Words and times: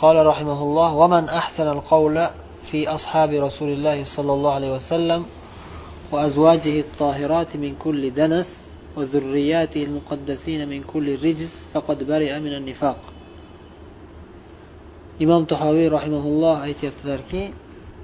قال 0.00 0.26
رحمه 0.26 0.62
الله 0.62 0.94
ومن 0.94 1.28
أحسن 1.28 1.68
القول 1.68 2.26
في 2.70 2.88
أصحاب 2.88 3.30
رسول 3.32 3.68
الله 3.68 4.04
صلى 4.04 4.32
الله 4.32 4.52
عليه 4.52 4.72
وسلم 4.72 5.24
وأزواجه 6.12 6.80
الطاهرات 6.80 7.56
من 7.56 7.74
كل 7.76 8.14
دنس 8.14 8.70
وذرياته 8.96 9.84
المقدسين 9.84 10.68
من 10.68 10.82
كل 10.82 11.24
رجس 11.24 11.66
فقد 11.74 12.04
برئ 12.04 12.38
من 12.38 12.52
النفاق. 12.54 12.96
إمام 15.22 15.44
تحاوي 15.44 15.88
رحمه 15.88 16.24
الله 16.32 16.64
أيتي 16.64 16.88
التركي 16.88 17.52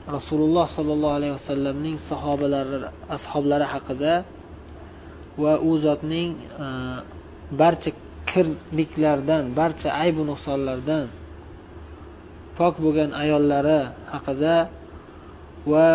رسول 0.08 0.40
الله 0.40 0.66
صلى 0.66 0.92
الله 0.92 1.12
عليه 1.12 1.32
وسلم 1.32 1.76
من 1.76 1.98
صحاب 1.98 2.40
أصحاب 3.10 3.44
لرحق 3.46 3.92
ذا 3.92 4.24
وأوزتني 5.38 6.34
barcha 7.52 7.90
kirliklardan 8.26 9.54
عيب 9.56 9.86
aybu 9.86 10.22
nuqsonlardan 10.26 11.06
pok 12.58 12.74
bo'lgan 12.84 13.10
ayollari 13.22 13.80
haqida 14.12 14.54
va 15.72 15.88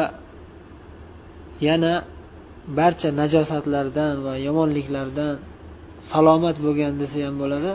yana 1.67 1.93
barcha 2.79 3.09
najosatlardan 3.21 4.13
va 4.25 4.33
yomonliklardan 4.47 5.33
salomat 6.11 6.55
bo'lgan 6.65 6.93
desa 7.01 7.17
ham 7.27 7.35
bo'ladi. 7.43 7.71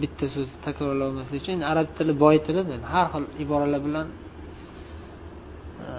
Bitta 0.00 0.24
so'zni 0.34 0.58
takrorlamaslik 0.66 1.40
uchun. 1.42 1.58
Arab 1.72 1.88
tili 1.96 2.12
boy 2.24 2.36
til 2.46 2.56
har 2.94 3.06
xil 3.12 3.24
iboralar 3.44 3.80
bilan 3.86 4.06
e, 5.86 5.90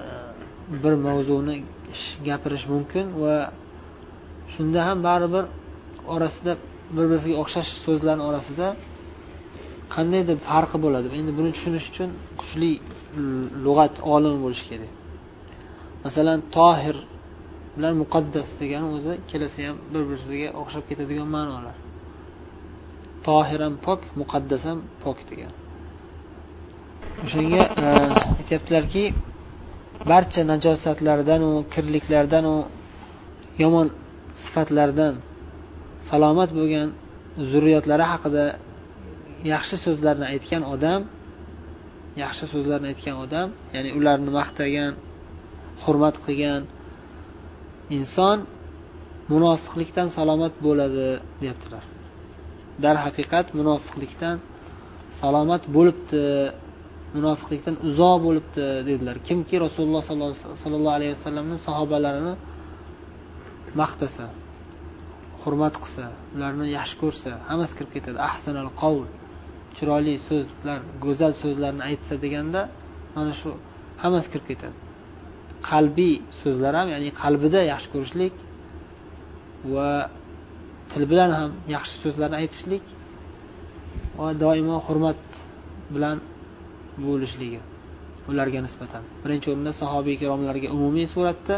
bir 0.84 0.93
mavzuni 1.05 1.55
gapirish 2.27 2.66
mumkin 2.73 3.05
va 3.21 3.35
shunda 4.54 4.79
ham 4.88 4.98
baribir 5.07 5.45
orasida 6.13 6.54
bir 6.95 7.05
biriga 7.12 7.35
o'xshash 7.41 7.70
so'zlarni 7.85 8.23
orasida 8.29 8.68
qandaydir 9.93 10.37
farqi 10.49 10.77
bo'ladi. 10.85 11.07
Endi 11.20 11.31
buni 11.39 11.49
tushunish 11.55 11.87
uchun 11.91 12.09
kuchli 12.39 12.71
lug'at 13.65 13.95
olimi 14.13 14.39
bo'lishi 14.45 14.65
kerak. 14.71 14.91
Masalan 16.05 16.39
tohir 16.57 16.98
bilan 17.75 17.93
muqaddas 18.03 18.49
degani 18.61 18.87
o'zi 18.95 19.11
ikkalasi 19.21 19.59
ham 19.67 19.77
bir 19.93 20.03
biriga 20.11 20.49
o'xshab 20.61 20.83
ketadigan 20.89 21.27
ma'nolar. 21.35 21.75
Tohir 23.27 23.59
ham 23.65 23.75
pok 23.85 23.99
muqaddas 24.21 24.61
ham 24.70 24.79
pok 25.03 25.20
degan 25.31 25.53
o'shanga 27.26 27.63
e, 27.83 27.87
aytyaptilarki 28.39 29.03
barcha 30.11 30.41
najosatlardanu 30.51 31.51
kirliklardanu 31.73 32.55
yomon 33.63 33.87
sifatlardan 34.43 35.13
salomat 36.09 36.49
bo'lgan 36.57 36.87
zurriyotlari 37.51 38.05
haqida 38.11 38.43
yaxshi 39.53 39.75
so'zlarni 39.85 40.25
aytgan 40.34 40.63
odam 40.73 41.01
yaxshi 42.23 42.45
so'zlarni 42.53 42.87
aytgan 42.91 43.15
odam 43.25 43.48
ya'ni 43.75 43.89
ularni 43.99 44.31
maqtagan 44.39 44.93
hurmat 45.83 46.15
qilgan 46.25 46.61
inson 47.98 48.37
munofiqlikdan 49.33 50.07
salomat 50.17 50.53
bo'ladi 50.65 51.07
deyaptilar 51.41 51.83
darhaqiqat 52.85 53.48
munofiqlikdan 53.59 54.37
salomat 55.21 55.63
bo'libdi 55.76 56.23
munofiqlikdan 57.17 57.76
uzoq 57.87 58.17
bo'libdi 58.26 58.65
dedilar. 58.89 59.15
Kimki 59.27 59.55
rasululloh 59.65 60.03
sollallohu 60.63 60.95
alayhi 60.99 61.13
vasallamni 61.17 61.57
sahobalarini 61.67 62.33
maqtasa 63.81 64.25
hurmat 65.41 65.75
qilsa 65.83 66.05
ularni 66.35 66.66
yaxshi 66.78 66.95
ko'rsa 67.03 67.31
hammasi 67.50 67.73
kirib 67.78 67.91
ketadi. 67.95 68.17
Ahsanal 68.29 68.69
qovul 68.81 69.07
chiroyli 69.77 70.13
so'zlar 70.27 70.79
go'zal 71.05 71.33
so'zlarni 71.41 71.83
aytsa 71.89 72.13
deganda 72.23 72.61
mana 73.16 73.33
shu 73.41 73.50
hammasi 74.01 74.27
kirib 74.31 74.45
ketadi. 74.51 74.75
Qalbiy 75.69 76.15
so'zlar 76.41 76.73
ham 76.79 76.87
ya'ni 76.93 77.09
qalbida 77.21 77.59
yaxshi 77.71 77.89
ko'rishlik 77.93 78.35
va 79.73 79.89
til 80.91 81.03
bilan 81.11 81.31
ham 81.39 81.51
yaxshi 81.75 81.95
so'zlarni 82.03 82.37
aytishlik 82.41 82.85
va 84.19 84.27
doimo 84.43 84.77
hurmat 84.87 85.21
bilan 85.93 86.17
bo'lishligi 87.05 87.59
ularga 88.31 88.59
nisbatan. 88.67 89.03
Birinchi 89.23 89.47
o'rinda 89.51 89.71
sahobiy 89.81 90.13
ikromlarga 90.17 90.67
umumiy 90.77 91.07
suratda 91.15 91.55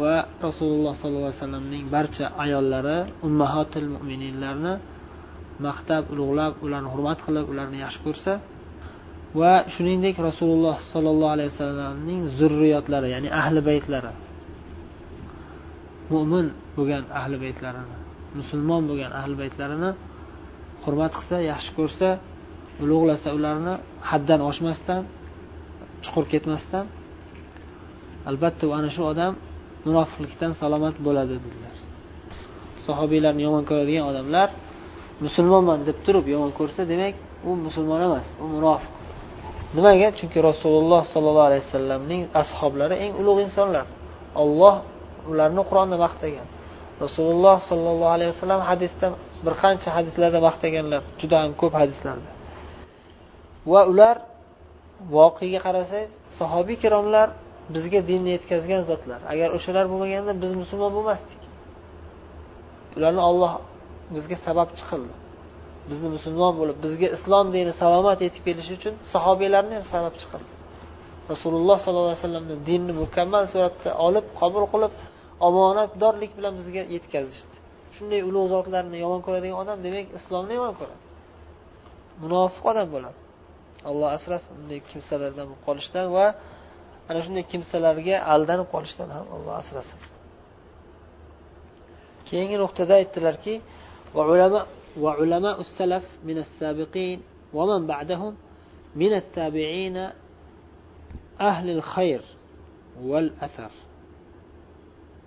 va 0.00 0.12
rasululloh 0.46 0.94
sollallohu 1.00 1.28
alayhi 1.28 1.40
vasallamning 1.42 1.84
barcha 1.96 2.26
ayollari 2.44 2.98
ummahotil 3.26 3.86
mo'mininlarni 3.94 4.74
maqtab 5.66 6.04
ulug'lab 6.12 6.52
ularni 6.64 6.88
hurmat 6.94 7.18
qilib 7.26 7.46
ularni 7.52 7.78
yaxshi 7.84 8.00
ko'rsa 8.06 8.32
va 9.40 9.52
shuningdek 9.74 10.16
rasululloh 10.28 10.76
sollallohu 10.92 11.32
alayhi 11.36 11.50
vasallamning 11.52 12.20
zurriyotlari 12.38 13.08
ya'ni 13.14 13.28
ahli 13.40 13.60
baytlari 13.68 14.12
mo'min 16.12 16.46
bo'lgan 16.76 17.04
ahli 17.20 17.36
baytlarini 17.44 17.96
musulmon 18.38 18.82
bo'lgan 18.90 19.12
ahli 19.20 19.34
baytlarini 19.42 19.90
hurmat 20.82 21.12
qilsa 21.18 21.36
yaxshi 21.52 21.70
ko'rsa 21.78 22.08
ulug'lasa 22.82 23.28
ularni 23.38 23.74
haddan 24.10 24.40
oshmasdan 24.50 25.02
chuqur 26.04 26.24
ketmasdan 26.32 26.86
albatta 28.30 28.64
ana 28.78 28.90
shu 28.96 29.02
odam 29.12 29.32
munofiqlikdan 29.86 30.52
salomat 30.60 30.96
bo'ladi 31.06 31.34
dedilar. 31.44 31.76
Sahobiylarni 32.86 33.42
yomon 33.46 33.64
ko'radigan 33.70 34.04
odamlar 34.10 34.48
musulmonman 35.20 35.78
deb 35.88 35.98
turib 36.06 36.26
yomon 36.34 36.50
ko'rsa 36.58 36.82
demak 36.92 37.14
u 37.48 37.50
musulmon 37.66 38.00
emas 38.08 38.28
u 38.42 38.46
munofiq. 38.54 38.92
Nimaga? 39.76 40.08
Chunki 40.18 40.38
rasululloh 40.50 41.02
sollallohu 41.12 41.48
alayhi 41.50 41.64
vasallamning 41.66 42.22
ashoblari 42.42 42.96
eng 43.04 43.12
ulug' 43.20 43.40
insonlar. 43.46 43.86
Olloh 44.42 44.74
ularni 45.30 45.62
qur'onda 45.70 45.96
maqtagan. 46.04 46.46
Rasululloh 47.04 47.56
sollallohu 47.70 48.12
alayhi 48.16 48.30
vasallam 48.34 48.60
hadisda 48.70 49.06
bir 49.44 49.54
qancha 49.62 49.88
hadislarda 49.96 50.38
maqtaganlar 50.48 51.02
juda 51.20 51.36
ham 51.42 51.52
ko'p 51.60 51.74
hadislarda. 51.80 52.30
Va 53.72 53.80
ular 53.92 54.16
voqega 55.16 55.60
qarasangiz 55.66 56.12
sahobiy 56.38 56.76
ikromlar 56.78 57.28
bizga 57.74 58.00
dinni 58.10 58.30
yetkazgan 58.36 58.82
zotlar. 58.90 59.20
Agar 59.32 59.48
o'shalar 59.56 59.84
bo'lmaganda 59.92 60.32
biz 60.42 60.52
musulmon 60.62 60.90
bo'lmasdik. 60.96 61.40
Ularni 62.96 63.22
olloh 63.30 63.52
bizga 64.14 64.36
sababchi 64.46 64.82
qildi 64.90 65.14
bizni 65.90 66.08
musulmon 66.16 66.52
bo'lib 66.60 66.76
bizga 66.84 67.08
islom 67.16 67.46
dini 67.56 67.72
salomat 67.82 68.18
yetib 68.26 68.42
kelishi 68.48 68.72
uchun 68.78 68.94
sahobiylarni 69.12 69.74
ham 69.78 69.84
sababchi 69.94 70.26
qildi 70.32 70.52
rasululloh 71.32 71.76
sollallohu 71.84 72.10
alayhi 72.12 72.22
vasallamni 72.22 72.56
dinni 72.68 72.92
mukammal 73.02 73.44
suratda 73.52 73.90
olib 74.06 74.24
qabul 74.40 74.64
qilib 74.72 74.92
omonatdorlik 75.48 76.32
bilan 76.38 76.54
bizga 76.60 76.82
yetkazishdi. 76.94 77.54
Shunday 77.96 78.20
ulug' 78.28 78.48
zotlarni 78.54 78.96
yomon 79.04 79.20
ko'radigan 79.26 79.56
odam 79.62 79.78
demak 79.86 80.06
islomni 80.18 80.54
yomon 80.58 80.74
ko'radi. 80.80 81.02
Munofiq 82.22 82.64
odam 82.72 82.88
bo'ladi. 82.94 83.18
Alloh 83.90 84.08
asrasin 84.16 84.50
bunday 84.58 84.80
kimsalardan 84.90 85.44
bo'lib 85.48 85.62
qolishdan 85.68 86.06
va 86.16 86.26
ana 87.10 87.20
shunday 87.26 87.44
kimsalarga 87.52 88.16
aldanib 88.34 88.68
qolishdan 88.74 89.08
ham 89.16 89.26
alloh 89.36 89.54
asrasin. 89.62 89.98
Keyingi 92.28 92.56
nuqtada 92.64 92.92
aytdilarki 93.00 93.54
وعلماء 94.14 95.60
السلف 95.60 96.18
من 96.24 96.38
السابقين 96.38 97.22
ومن 97.54 97.86
بعدهم 97.86 98.34
من 98.96 99.12
التابعين 99.12 99.96
أهل 101.40 101.70
الخير 101.70 102.22
والأثر 103.02 103.70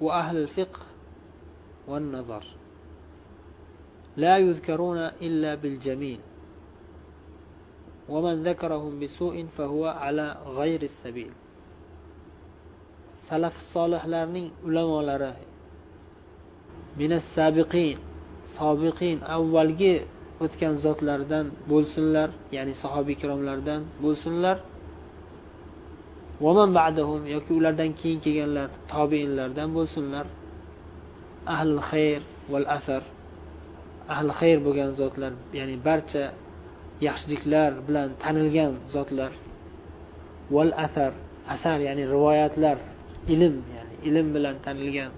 وأهل 0.02 0.38
الفقه 0.38 0.80
والنظر. 1.88 2.44
لا 4.18 4.38
يذكرون 4.38 4.98
إلا 4.98 5.56
بالجميل 5.56 6.19
ومن 8.10 8.44
ذكرهم 8.44 9.00
بسوء 9.00 9.45
فهو 9.57 9.86
على 9.86 10.38
غير 10.48 10.81
السبيل. 10.81 11.31
salaf 13.28 13.56
solihlarning 13.74 14.51
ulamolari 14.63 15.34
minas 16.95 17.25
sabiqin 17.36 18.00
sobiqin 18.56 19.18
avvalgi 19.36 19.96
o'tgan 20.44 20.76
zotlardan 20.86 21.46
bo'lsinlar 21.72 22.30
ya'ni 22.56 22.74
sahobiy 22.84 23.16
ikromlardan 23.18 23.82
bo'lsinlar. 24.04 24.58
Vaman 26.46 26.70
ba'dahum 26.80 27.22
yoki 27.36 27.52
ulardan 27.60 27.92
keyin 28.00 28.20
kelganlar 28.26 28.70
tobeinlardan 28.94 29.70
bo'lsinlar. 29.78 30.26
Ahli 31.56 31.78
xayr 31.90 32.22
val 32.52 32.68
asar 32.78 33.02
ahli 34.16 34.32
xayr 34.40 34.58
bo'lgan 34.66 34.92
zotlar 35.00 35.34
ya'ni 35.58 35.76
barcha 35.88 36.24
yaxshiliklar 37.08 37.72
bilan 37.88 38.10
tanilgan 38.24 38.74
zotlar. 38.96 39.32
Val 40.56 40.72
asar 40.86 41.12
asar 41.54 41.78
ya'ni 41.88 42.04
rivoyatlar 42.14 42.78
ilm 43.34 43.56
ya'ni 43.76 43.96
ilm 44.10 44.28
bilan 44.36 44.56
tanilgan 44.66 45.12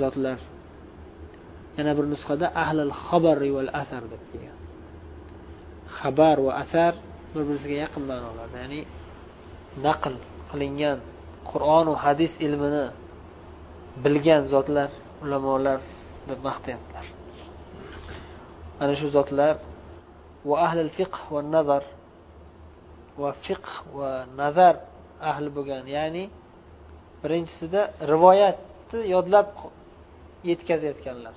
zotlar. 0.00 0.38
Yana 1.76 1.92
bir 1.98 2.06
nusxada 2.12 2.46
ahlil 2.62 2.92
xabari 3.06 3.50
val 3.56 3.70
asar 3.82 4.02
deb 4.12 4.22
kelgan 4.30 4.58
xabar 5.98 6.36
va 6.46 6.52
asar 6.62 6.92
bir 7.32 7.42
biriga 7.48 7.76
yaqin 7.84 8.02
ma'nolarda 8.10 8.56
ya'ni 8.64 8.80
naql 9.86 10.14
qilingan 10.50 10.98
qur'on 11.50 11.86
va 11.92 11.98
hadis 12.06 12.32
ilmini 12.46 12.86
bilgan 14.04 14.42
zotlar 14.54 14.90
ulamolar 15.24 15.78
deb 16.28 16.38
maqtayaptilar 16.48 17.06
ana 18.82 18.94
shu 19.00 19.06
zotlar 19.16 19.54
va 20.48 20.56
ahlil 20.66 20.90
fiqh 20.98 21.18
va 21.32 21.40
nazar 21.54 21.82
va 23.22 23.30
fiqh 23.44 23.70
va 23.96 24.10
nazar 24.40 24.74
ahli 25.30 25.48
bo'lgan 25.56 25.84
ya'ni 25.96 26.24
birinchisida 27.22 27.82
rivoyatni 28.12 29.00
yodlab 29.14 29.48
yetkazayotganlar. 30.50 31.34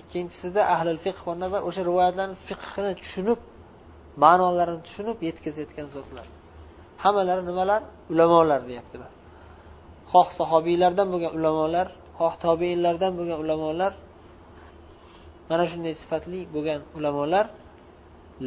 Ikkinchisida 0.00 0.62
ahlil 0.74 1.00
fiqh 1.06 1.20
va 1.26 1.34
nazar 1.42 1.60
o'sha 1.68 1.82
rivoyatlarni 1.88 2.36
fiqhini 2.48 2.92
tushunib 3.00 3.40
ma'nolarini 4.24 4.80
tushunib 4.86 5.18
yetkazayotgan 5.28 5.88
zotlar. 5.96 6.26
Hammalari 7.04 7.42
nimalar? 7.50 7.82
Ulamolar 8.12 8.60
deyaptilar. 8.70 9.10
Xoh 10.12 10.28
sahobiylardan 10.38 11.08
bo'lgan 11.12 11.32
ulamolar 11.38 11.86
xoh 12.18 12.34
tobeinlardan 12.44 13.12
bo'lgan 13.18 13.38
ulamolar 13.44 13.92
mana 15.50 15.64
shunday 15.72 15.94
sifatli 16.02 16.40
bo'lgan 16.54 16.80
ulamolar 16.98 17.46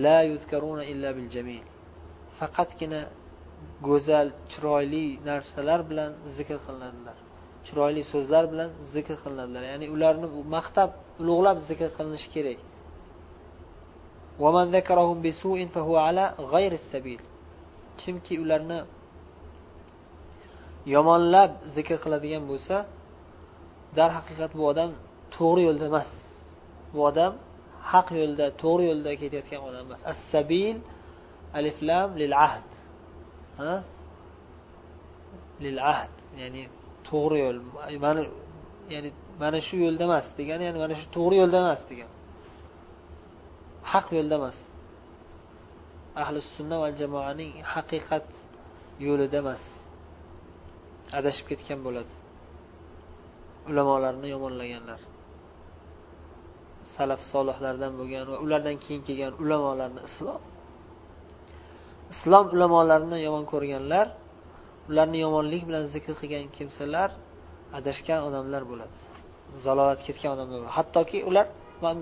la 0.03 0.17
yuzkaruna 0.31 0.83
illa 0.91 1.09
bil 1.17 1.29
jamil. 1.35 1.65
Faqatgina 2.39 3.01
go'zal 3.87 4.27
chiroyli 4.51 5.05
narsalar 5.29 5.79
bilan 5.89 6.11
zikr 6.37 6.57
qilinadilar. 6.65 7.17
Chiroyli 7.67 8.03
so'zlar 8.13 8.43
bilan 8.51 8.69
zikr 8.93 9.15
qilinadilar. 9.23 9.63
Ya'ni 9.71 9.85
ularni 9.95 10.27
maqtab 10.55 10.89
ulug'lab 11.21 11.57
zikr 11.69 11.89
qilinishi 11.97 12.29
kerak. 12.35 12.59
kimki 18.01 18.35
ularni 18.43 18.79
yomonlab 20.95 21.51
zikr 21.75 21.97
qiladigan 22.03 22.43
bo'lsa 22.51 22.75
darhaqiqat 23.97 24.51
bu 24.59 24.63
odam 24.71 24.91
to'g'ri 25.35 25.61
yo'lda 25.67 25.85
emas. 25.91 26.09
Bu 26.93 26.99
odam 27.09 27.33
haq 27.91 28.07
yo'lda 28.21 28.45
to'g'ri 28.61 28.83
yo'lda 28.91 29.11
ketayotgan 29.21 29.61
odam 29.69 29.83
emas. 29.87 30.01
As 30.11 30.19
sabil 30.33 30.75
alif 31.57 31.77
lam 31.89 32.09
lil 32.21 32.33
ahd 32.47 32.69
ha? 33.61 33.73
Lil 35.65 35.77
ahd 35.93 36.15
ya'ni 36.41 36.63
to'g'ri 37.09 37.37
yo'l 37.45 37.57
mana 38.05 38.21
ya'ni 38.93 39.09
mana 39.41 39.59
shu 39.67 39.75
yo'lda 39.85 40.03
emas 40.09 40.27
degani 40.39 40.63
ya'ni 40.67 40.79
mana 40.83 40.95
shu 40.99 41.07
to'g'ri 41.17 41.35
yo'lda 41.41 41.57
emas 41.63 41.81
degan. 41.91 42.11
Haq 43.91 44.07
yo'lda 44.17 44.35
emas. 44.41 44.59
Ahli 46.21 46.39
sunna 46.55 46.77
va 46.83 46.89
jamoaning 46.99 47.51
haqiqat 47.73 48.27
yo'lida 49.05 49.37
emas. 49.43 49.63
Adashib 51.17 51.45
ketgan 51.51 51.79
bo'ladi. 51.85 52.13
Ulamolarni 53.69 54.27
yomonlaganlar. 54.35 55.01
Salaf 56.95 57.21
solihlardan 57.31 57.93
bo'lgan 57.99 58.25
va 58.31 58.37
ulardan 58.45 58.77
keyin 58.83 59.01
kelgan 59.07 59.33
ulamolarni 59.43 60.01
islom. 60.09 60.41
Islom 62.13 62.45
ulamolarini 62.55 63.17
yomon 63.27 63.45
ko'rganlar 63.53 64.07
ularni 64.89 65.17
yomonlik 65.25 65.63
bilan 65.69 65.85
zikr 65.93 66.13
qilgan 66.21 66.45
kimsalar 66.57 67.09
adashgan 67.77 68.19
odamlar 68.27 68.63
bo'ladi. 68.71 68.97
Zalolatga 69.65 70.03
ketgan 70.07 70.31
odamlar 70.35 70.57
bo'ladi. 70.59 70.75
Hattoki 70.79 71.19
ular 71.29 71.47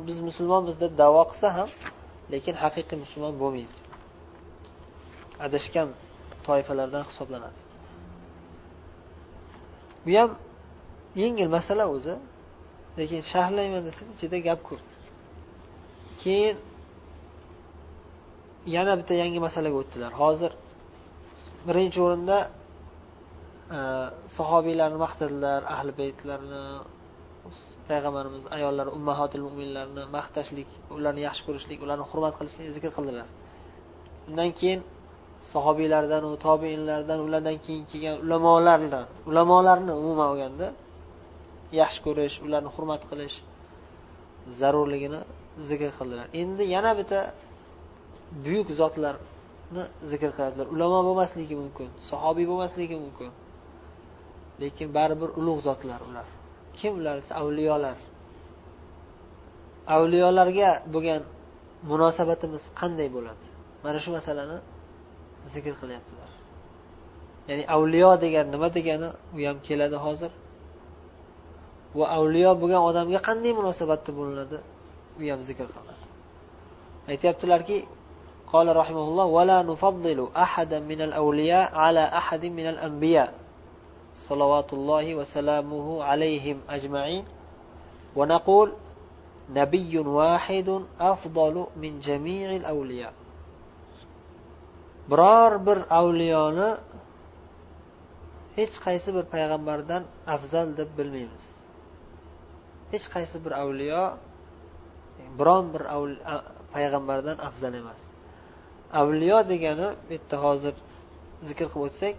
biz 0.08 0.18
musulmonmiz 0.30 0.76
deb 0.84 0.92
davo 1.02 1.24
qilsa 1.32 1.48
ham 1.58 1.70
lekin 2.34 2.56
haqiqiy 2.64 2.98
musulmon 3.04 3.34
bo'lmaydi. 3.42 3.78
Adashgan 5.46 5.88
toifalardan 6.48 7.04
hisoblanadi. 7.10 7.62
Bu 10.06 10.12
ham 10.20 10.31
yengil 11.22 11.50
masala 11.58 11.86
o'zi 11.96 12.16
lekin 13.00 13.22
sharhlayman 13.31 13.81
desangiz 13.88 14.16
ichida 14.18 14.38
gap 14.48 14.60
ko'p. 14.68 14.81
Keyin 16.22 16.56
yana 18.76 18.94
bitta 19.00 19.14
yangi 19.24 19.40
masalaga 19.48 19.78
o'tdilar. 19.81 20.12
Hozir 20.22 20.52
birinchi 21.68 22.00
o'rinda 22.06 22.38
sahobiylarni 24.38 24.98
maqtadilar 25.06 25.62
ahli 25.76 25.92
baytlarni 26.02 26.64
payg'ambarimiz 27.90 28.44
ayollari 28.58 28.90
ummahotil 28.98 29.44
mo'minlarni 29.48 30.04
maqtashlik 30.18 30.70
ularni 30.98 31.22
yaxshi 31.28 31.44
ko'rishlik 31.48 31.80
ularni 31.86 32.06
hurmat 32.12 32.34
qilishlik 32.40 32.68
zikr 32.78 32.92
qildilar 32.98 33.28
undan 34.30 34.50
keyin 34.60 34.80
sahobiylardan 35.54 36.24
tobeinlardan 36.46 37.20
ulardan 37.28 37.58
keyin 37.66 37.84
kelgan 37.92 38.16
ulamolarni 38.26 39.02
ulamolarni 39.30 39.94
umuman 40.02 40.28
olganda 40.34 40.68
yaxshi 41.82 42.00
ko'rish 42.06 42.36
ularni 42.46 42.70
hurmat 42.76 43.02
qilish 43.10 43.36
zarurligini 44.60 45.20
zikr 45.70 45.90
qildilar 45.98 46.26
endi 46.42 46.64
yana 46.76 46.92
bitta 47.00 47.20
buyuk 48.46 48.68
zotlarni 48.82 49.84
zikr 50.12 50.30
qiladilar 50.38 50.68
ulamo 50.76 51.00
bo'lmasligi 51.08 51.56
mumkin 51.64 51.90
sahobiy 52.10 52.46
bo'lmasligi 52.52 52.98
mumkin 53.06 53.32
lekin 54.62 54.88
baribir 54.97 55.31
ulug' 55.41 55.61
zotlar 55.69 56.00
ular 56.09 56.27
kim 56.79 56.93
ular 57.00 57.15
desa 57.21 57.32
avliyolar 57.43 57.99
avliyolarga 59.97 60.71
bo'lgan 60.94 61.23
munosabatimiz 61.91 62.62
qanday 62.81 63.09
bo'ladi 63.17 63.47
mana 63.85 63.99
shu 64.05 64.11
masalani 64.19 64.59
zikr 65.55 65.75
qilyaptilar 65.81 66.31
ya'ni 67.49 67.65
avliyo 67.77 68.11
degani 68.25 68.49
nima 68.55 68.69
degani 68.77 69.09
u 69.37 69.38
ham 69.49 69.59
keladi 69.67 69.97
hozir 70.06 70.32
va 71.99 72.06
avliyo 72.17 72.50
bo'lgan 72.62 72.82
odamga 72.91 73.21
qanday 73.29 73.53
munosabatda 73.61 74.11
bo'linadi 74.19 74.59
u 75.21 75.23
ham 75.31 75.41
zikr 75.49 75.67
qilinadi 75.75 76.06
aytyaptilarki 77.12 77.79
قال 78.55 78.77
رحمه 78.77 79.05
الله 79.11 79.25
ولا 79.25 79.59
نفضل 79.62 80.29
أحدا 80.37 80.79
من 80.91 81.00
الأولياء 81.09 81.75
على 81.75 82.05
أحد 82.21 82.43
من 82.47 82.67
الأنبياء 82.73 83.31
salavatullohi 84.28 85.18
va 85.20 85.26
salamuhu 85.36 86.02
alayhim 86.12 86.58
ajmain 86.76 87.24
va 88.18 88.26
naqul 88.34 88.70
nabiyyun 89.60 90.08
vahidun 90.20 90.82
afdalu 91.12 91.64
min 91.82 91.94
jami'il 92.08 92.66
avliya 92.74 93.10
biror 95.10 95.52
bir 95.68 95.80
avliyoni 96.00 96.69
hech 98.57 98.76
qaysi 98.86 99.10
bir 99.16 99.26
payg'ambardan 99.34 100.04
afzal 100.36 100.68
deb 100.80 100.90
bilmaymiz 100.98 101.45
hech 102.92 103.06
qaysi 103.16 103.38
bir 103.45 103.54
avliyo 103.64 104.04
biron 105.40 105.66
bir 105.74 105.84
payg'ambardan 106.76 107.38
afzal 107.48 107.74
emas 107.81 108.02
avliyo 109.02 109.38
degani 109.52 109.88
bu 110.07 110.12
yerda 110.16 110.38
hozir 110.45 110.76
zikr 111.48 111.68
qilib 111.74 111.86
o'tsak 111.88 112.16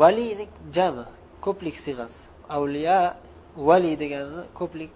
valiylik 0.00 0.52
jami 0.76 1.04
ko'plik 1.44 1.76
siyg'asi 1.84 2.20
avliya 2.56 2.98
vali 3.68 3.92
degani 4.02 4.42
ko'plik 4.58 4.92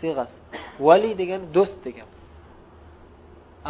siyg'asi 0.00 0.38
vali 0.86 1.10
degani 1.20 1.44
do'st 1.56 1.78
degani. 1.86 2.12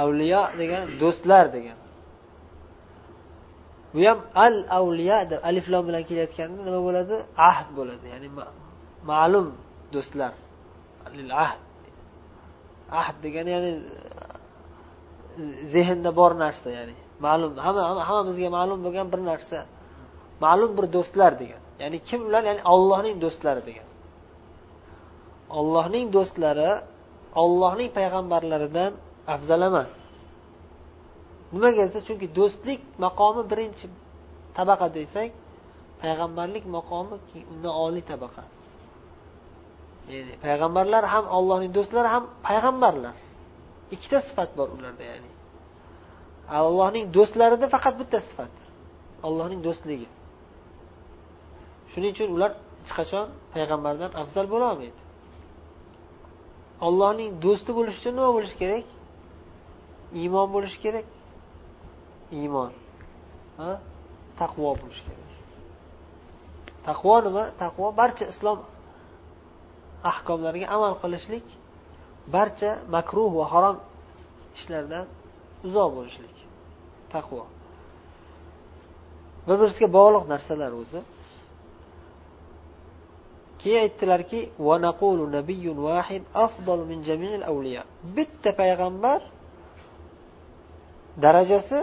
Avliyo 0.02 0.42
degani 0.60 0.86
do'stlar 1.02 1.46
degani. 1.56 1.82
Bu 3.94 4.00
ham 4.08 4.18
al 4.44 4.56
avliya 4.78 5.18
deb 5.30 5.40
aliflom 5.48 5.84
bilan 5.88 6.02
kelayotganda 6.08 6.60
nima 6.68 6.80
bo'ladi? 6.88 7.16
Ahd 7.50 7.68
bo'ladi. 7.78 8.06
Ya'ni 8.12 8.28
ma'lum 9.10 9.46
do'stlar. 9.94 10.32
Ahd. 11.44 11.60
Ahd 13.00 13.16
degani 13.24 13.50
ya'ni 13.56 13.72
zehnda 15.74 16.10
bor 16.20 16.32
narsa 16.44 16.68
ya'ni 16.78 16.94
ma'lum. 17.26 17.50
Hamma 17.66 17.82
hammamizga 18.08 18.48
ma'lum 18.58 18.78
bo'lgan 18.86 19.06
bir 19.12 19.20
narsa. 19.30 19.58
Ma'lum 20.44 20.70
bir 20.78 20.86
do'stlar 20.96 21.32
degan. 21.42 21.62
Ya'ni 21.82 21.98
kim 22.08 22.20
ular? 22.28 22.42
Ya'ni 22.48 22.62
ollohning 22.74 23.16
do'stlari 23.24 23.62
degan. 23.68 23.88
Ollohning 25.58 26.06
do'stlari 26.16 26.70
ollohning 27.42 27.90
payg'ambarlaridan 27.98 28.92
afzal 29.34 29.62
emas. 29.70 29.92
Nimaga 31.54 31.82
desa 31.88 32.00
chunki 32.08 32.26
do'stlik 32.38 32.80
maqomi 33.04 33.42
birinchi 33.50 33.86
tabaqa 34.58 34.86
desak 34.98 35.30
payg'ambarlik 36.02 36.64
maqomi 36.76 37.16
undan 37.52 37.74
oliy 37.84 38.04
tabaqa. 38.12 38.42
Ya'ni 40.12 40.32
payg'ambarlar 40.44 41.04
ham 41.14 41.24
ollohning 41.36 41.70
do'stlari 41.78 42.08
ham 42.14 42.24
payg'ambarlar. 42.48 43.14
Ikkita 43.94 44.18
sifat 44.28 44.50
bor 44.58 44.68
ularda 44.76 45.04
ya'ni. 45.12 45.30
Allohning 46.60 47.04
do'stlarida 47.16 47.66
faqat 47.74 47.94
bitta 48.00 48.18
sifat. 48.28 48.54
Allohning 49.26 49.60
do'stligi. 49.66 50.08
Shuning 51.92 52.12
uchun 52.14 52.28
ular 52.36 52.50
hech 52.80 52.92
qachon 52.98 53.26
payg'ambardan 53.54 54.10
afzal 54.22 54.46
bo'lolmaydi 54.54 55.00
ollohning 56.86 57.30
do'sti 57.44 57.70
bo'lish 57.78 57.96
uchun 58.00 58.12
nima 58.18 58.30
bo'lishi 58.36 58.56
kerak? 58.62 58.86
Iymon 60.20 60.48
bo'lishi 60.54 60.78
kerak. 60.84 61.06
Iymon. 62.38 62.72
Ha? 63.60 63.72
Taqvo 64.40 64.70
bo'lishi 64.80 65.02
kerak. 65.08 65.28
Taqvo 66.88 67.14
nima? 67.26 67.44
Taqvo 67.62 67.86
barcha 68.00 68.24
islom 68.32 68.58
ahkomlariga 70.12 70.66
amal 70.76 70.94
qilishlik 71.02 71.46
barcha 72.36 72.70
makruh 72.94 73.30
va 73.38 73.44
harom 73.52 73.76
ishlardan 74.56 75.04
uzoq 75.66 75.90
bo'lishlik. 75.96 76.36
Taqvo. 77.14 77.42
Bir 79.46 79.56
birisiga 79.60 79.88
bog'liq 79.98 80.24
narsalar 80.32 80.72
o'zi. 80.82 81.00
Keyin 83.60 83.80
aytdilarki 83.84 84.40
bitta 88.16 88.50
payg'ambar 88.60 89.20
darajasi 91.24 91.78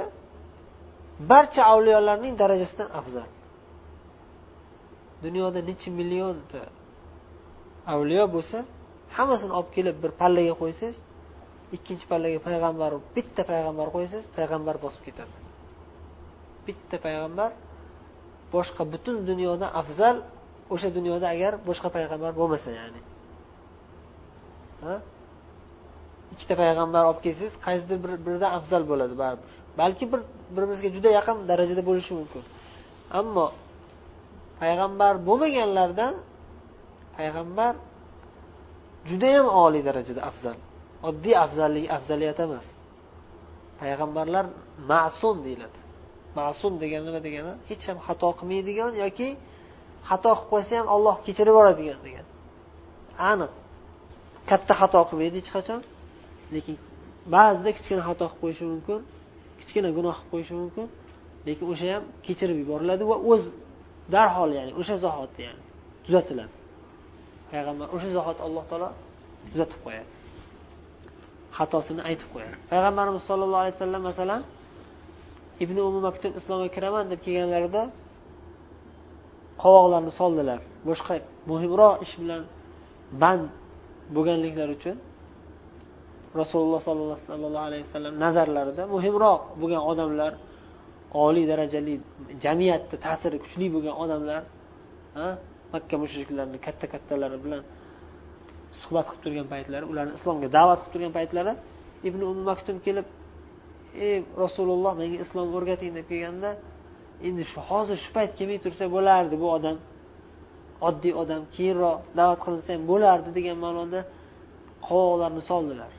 barcha 1.32 1.62
avliyolarning 1.74 2.34
darajasidan 2.42 2.90
afzal. 3.00 3.30
Dunyoda 5.26 5.60
necha 5.70 5.90
millionta 6.00 6.62
avliyo 7.94 8.26
bo'lsa 8.36 8.58
hammasini 9.18 9.54
olib 9.60 9.70
kelib 9.76 9.98
bir 10.04 10.12
pallaga 10.22 10.54
qo'ysangiz 10.62 10.98
ikkinchi 11.76 12.06
pallaga 12.12 12.40
payg'ambar 12.48 12.92
bitta 13.16 13.42
payg'ambar 13.52 13.88
qo'ysangiz 13.96 14.26
payg'ambar 14.38 14.76
bosib 14.86 15.02
ketadi. 15.08 15.36
Bitta 16.68 16.96
payg'ambar 17.06 17.52
boshqa 18.56 18.84
butun 18.94 19.16
dunyodan 19.30 19.72
afzal 19.82 20.16
o'sha 20.74 20.90
dunyoda 20.98 21.28
agar 21.36 21.54
boshqa 21.68 21.90
payg'ambar 21.98 22.32
bo'lmasa 22.40 22.70
ya'ni. 22.80 23.02
Ikkita 26.34 26.56
payg'ambar 26.64 27.04
olib 27.10 27.22
kelsangiz 27.26 27.56
qaysidir 27.68 27.98
bir 28.04 28.12
biridan 28.26 28.52
afzal 28.58 28.84
bo'ladi 28.92 29.16
baribir. 29.24 29.50
Balki 29.82 30.06
bir 30.12 30.22
bir 30.56 30.64
juda 30.96 31.10
yaqin 31.20 31.38
darajada 31.52 31.84
bo'lishi 31.90 32.12
mumkin. 32.20 32.44
Ammo 33.20 33.48
payg'ambar 34.62 35.14
bo'lmaganlardan 35.28 36.14
payg'ambar 37.18 37.74
judayam 39.10 39.48
oliy 39.64 39.84
darajada 39.90 40.22
afzal. 40.30 40.58
Oddiy 41.10 41.36
afzallik 41.46 41.86
afzaliyat 41.98 42.40
emas. 42.46 42.68
Payg'ambarlar 43.82 44.46
ma'sum 44.92 45.38
deyiladi. 45.46 45.80
Ma'sum 46.40 46.74
degani 46.82 47.06
nima 47.08 47.22
degani? 47.28 47.54
Hech 47.70 47.84
ham 47.90 47.98
xato 48.08 48.30
qilmaydigan 48.40 48.92
yoki 49.04 49.30
xato 50.10 50.32
qilib 50.36 50.50
qo'ysa 50.52 50.74
ham 50.80 50.88
olloh 50.96 51.16
kechirib 51.26 51.54
yuboradi 51.54 51.84
degan. 52.08 52.26
Aniq. 53.32 53.52
Katta 54.50 54.74
xato 54.82 55.00
qilmaydi 55.10 55.38
hech 55.42 55.52
qachon. 55.58 55.80
Lekin 56.56 56.76
ba'zida 57.36 57.70
kichkina 57.78 58.02
xato 58.10 58.26
qilib 58.30 58.40
qo'yishi 58.42 58.66
mumkin 58.74 59.00
kichkina 59.60 59.90
gunoh 59.98 60.18
qilib 60.18 60.32
qo'yishi 60.32 60.54
mumkin 60.62 60.86
lekin 61.48 61.66
o'sha 61.74 61.88
ham 61.94 62.04
kechirib 62.26 62.58
yuboriladi 62.64 63.04
va 63.12 63.18
o'z 63.32 63.44
darhol 64.14 64.50
ya'ni 64.58 64.72
o'sha 64.82 64.96
zahoti 65.06 65.40
ya'ni 65.48 65.62
tuzatiladi. 66.06 66.56
Payg'ambar 67.52 67.88
o'sha 67.96 68.10
zahoti 68.18 68.42
alloh 68.48 68.64
taolo 68.70 68.90
tuzatib 69.52 69.80
qo'yadi. 69.86 70.14
Xatosini 71.58 72.02
aytib 72.10 72.30
qo'yadi. 72.34 72.56
Payg'ambarimiz 72.72 73.24
sollallohu 73.30 73.62
alayhi 73.64 73.76
vasallam 73.78 74.04
masalan 74.10 74.42
ibn 75.64 75.78
umi 75.88 76.00
maktub 76.08 76.34
islomga 76.40 76.70
kiraman 76.76 77.06
deb 77.12 77.20
kelganlarida 77.26 77.82
qovoqlarni 79.64 80.12
soldilar. 80.20 80.60
Boshqa 80.90 81.14
muhimroq 81.52 81.94
ish 82.06 82.16
bilan 82.22 82.42
band 83.22 83.46
bo'lganliklari 84.16 84.72
uchun 84.80 84.96
rasululloh 86.42 86.82
sollallohu 87.30 87.66
alayhi 87.70 87.84
vasallam 87.88 88.14
nazarlarida 88.26 88.84
muhimroq 88.96 89.42
bo'lgan 89.62 89.84
odamlar 89.92 90.34
oliy 91.26 91.46
darajali 91.52 91.94
jamiyatda 92.46 92.96
ta'siri 93.06 93.38
kuchli 93.44 93.68
bo'lgan 93.76 93.96
odamlar 94.04 94.42
makka 95.74 95.96
mushriklarini 96.04 96.60
katta 96.66 96.86
kattalari 96.94 97.38
bilan 97.46 97.62
suhbat 98.82 99.06
qilib 99.10 99.22
turgan 99.26 99.48
paytlari 99.54 99.86
ularni 99.92 100.14
islomga 100.20 100.48
da'vat 100.58 100.80
qilib 100.80 100.94
turgan 100.94 101.14
paytlari 101.18 101.54
ibn 102.10 102.22
umi 102.32 102.44
maktum 102.52 102.78
kelib 102.86 103.08
ey 104.08 104.18
rasululloh 104.44 104.94
menga 105.02 105.18
islomni 105.26 105.54
o'rgating 105.60 105.92
deb 105.98 106.06
kelganda 106.12 106.50
endi 107.28 107.44
shu 107.52 107.60
hozir 107.70 107.98
shu 108.04 108.10
payt 108.18 108.32
kelmay 108.38 108.60
tursa 108.66 108.86
bo'lardi 108.96 109.36
bu 109.44 109.48
odam. 109.58 109.78
Oddiy 110.88 111.14
odam 111.22 111.42
keyinroq 111.56 111.98
da'vat 112.18 112.40
qilinsa 112.46 112.70
ham 112.76 112.84
bo'lardi 112.92 113.30
degan 113.38 113.58
ma'noda 113.66 114.00
qovoqlarini 114.88 115.44
soldilar 115.52 115.92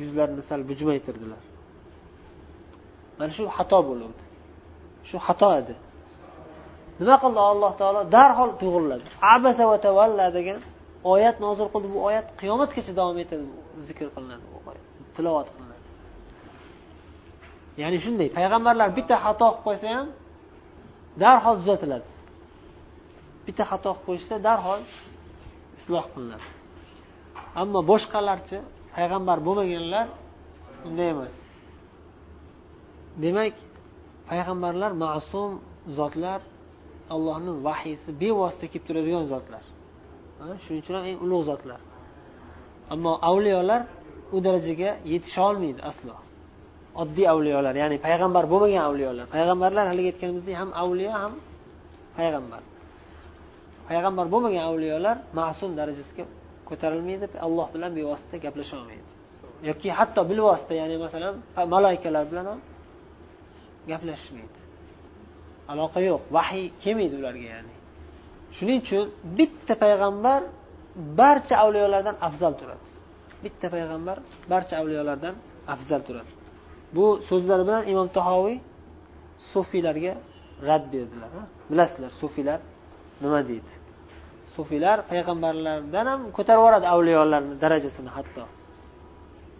yuzlarini 0.00 0.42
sal 0.48 0.60
bujmaytirdilar 0.70 1.42
mana 3.18 3.30
shu 3.36 3.44
xato 3.56 3.78
bo'luvdi 3.88 4.24
shu 5.08 5.16
xato 5.26 5.50
edi. 5.60 5.74
Nima 7.00 7.16
qildi 7.22 7.40
alloh 7.50 7.72
taolo? 7.80 8.00
Darhol 8.16 8.50
to'g'riladi 8.62 9.06
abasa 9.34 9.64
va 9.70 9.76
tavalla 9.86 10.26
degan 10.38 10.58
oyat 11.14 11.36
nozil 11.44 11.68
qildi. 11.74 11.88
Bu 11.94 11.98
oyat 12.08 12.26
qiyomatgacha 12.40 12.92
davom 13.00 13.18
etadi 13.24 13.44
zikr 13.88 14.06
qilinadi 14.14 14.44
bu 14.52 14.56
oyat 14.70 14.84
tilovat 15.16 15.48
qilinadi. 15.54 15.67
Ya'ni 17.80 17.98
shunday 18.04 18.28
payg'ambarlar 18.38 18.88
bitta 18.98 19.16
xato 19.24 19.48
qilib 19.50 19.64
qo'ysa 19.66 19.86
ham 19.96 20.08
darhol 21.22 21.54
tuzatiladi. 21.60 22.10
Bitta 23.46 23.64
xato 23.70 23.90
qilib 23.92 24.04
qo'yishsa 24.06 24.34
darhol 24.46 24.80
isloh 25.78 26.04
qilinadi. 26.12 26.46
Ammo 27.62 27.80
boshqalarchi 27.90 28.58
payg'ambar 28.96 29.38
bo'lmaganlar 29.46 30.06
unday 30.88 31.08
emas. 31.14 31.34
Demak 33.24 33.54
payg'ambarlar 34.30 34.92
ma'sum 35.04 35.50
zotlar 35.98 36.40
allohni 37.14 37.52
vahiysi 37.66 38.10
bevosita 38.22 38.66
kelib 38.72 38.84
turadigan 38.88 39.24
zotlar. 39.32 39.62
Shuning 40.64 40.80
uchun 40.82 40.94
ham 40.98 41.04
eng 41.10 41.18
ulug' 41.24 41.44
zotlar. 41.50 41.80
Ammo 42.94 43.12
avliyolar 43.30 43.82
u 44.34 44.36
darajaga 44.46 44.90
yetisha 45.12 45.40
olmaydi 45.50 45.80
aslo. 45.90 46.14
Oddiy 47.02 47.26
avliyolar 47.34 47.74
ya'ni 47.82 47.96
payg'ambar 48.06 48.44
bo'lmagan 48.52 48.82
avliyolar. 48.88 49.26
Payg'ambarlar 49.36 49.84
haligi 49.92 50.08
aytganimizdek 50.12 50.56
ham 50.62 50.70
avliyo 50.82 51.12
ham 51.22 51.32
payg'ambar. 52.18 52.62
Payg'ambar 53.88 54.26
bo'lmagan 54.34 54.64
avliyolar 54.70 55.16
ma'sum 55.40 55.70
darajasiga 55.78 56.24
ko'tarilmaydi 56.68 57.26
alloh 57.46 57.66
bilan 57.74 57.90
bevosita 57.98 58.36
gaplasha 58.44 58.74
olmaydi. 58.80 59.10
Yoki 59.70 59.88
hatto 59.98 60.20
bilvosita 60.30 60.72
ya'ni 60.80 60.96
masalan 61.04 61.34
maloikalar 61.74 62.24
bilan 62.30 62.46
ham 62.50 62.60
gaplashishmaydi 63.90 64.58
aloqa 65.72 66.00
yo'q 66.10 66.22
vahiy 66.36 66.66
kelmaydi 66.82 67.14
ularga 67.20 67.46
ya'ni. 67.54 67.74
Shuning 68.56 68.78
uchun 68.84 69.04
bitta 69.38 69.74
payg'ambar 69.84 70.40
barcha 71.20 71.54
avliyolardan 71.64 72.16
afzal 72.28 72.54
turadi. 72.60 72.88
Bitta 73.44 73.66
payg'ambar 73.74 74.16
barcha 74.52 74.74
avliyolardan 74.80 75.34
afzal 75.74 76.02
turadi. 76.08 76.30
Bu 76.96 77.06
so'zlar 77.28 77.60
bilan 77.66 77.82
imom 77.92 78.08
tahoviy 78.18 78.58
sufiylarga 79.52 80.12
rad 80.68 80.84
berdilar 80.92 81.30
bilasizlar 81.70 82.10
sufiylar 82.20 82.60
nima 83.22 83.40
deydi? 83.50 83.72
Sufiylar 84.56 84.98
payg'ambarlardan 85.10 86.06
ham 86.12 86.20
ko'tarib 86.36 86.60
yuboradi 86.62 86.86
avliyolarni 86.94 87.54
darajasini 87.64 88.10
hatto. 88.16 88.42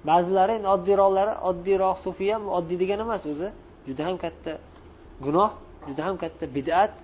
Ba'zilari 0.09 0.53
endi 0.59 0.69
oddiyroqlari 0.77 1.33
oddiyroq 1.49 1.97
sufiy 2.07 2.31
ham 2.35 2.45
oddiy 2.59 2.77
degani 2.83 3.03
emas 3.09 3.23
o'zi 3.33 3.49
juda 3.87 4.03
ham 4.09 4.17
katta 4.25 4.53
gunoh 5.27 5.51
juda 5.89 6.03
ham 6.09 6.17
katta 6.23 6.45
bid'at 6.57 6.95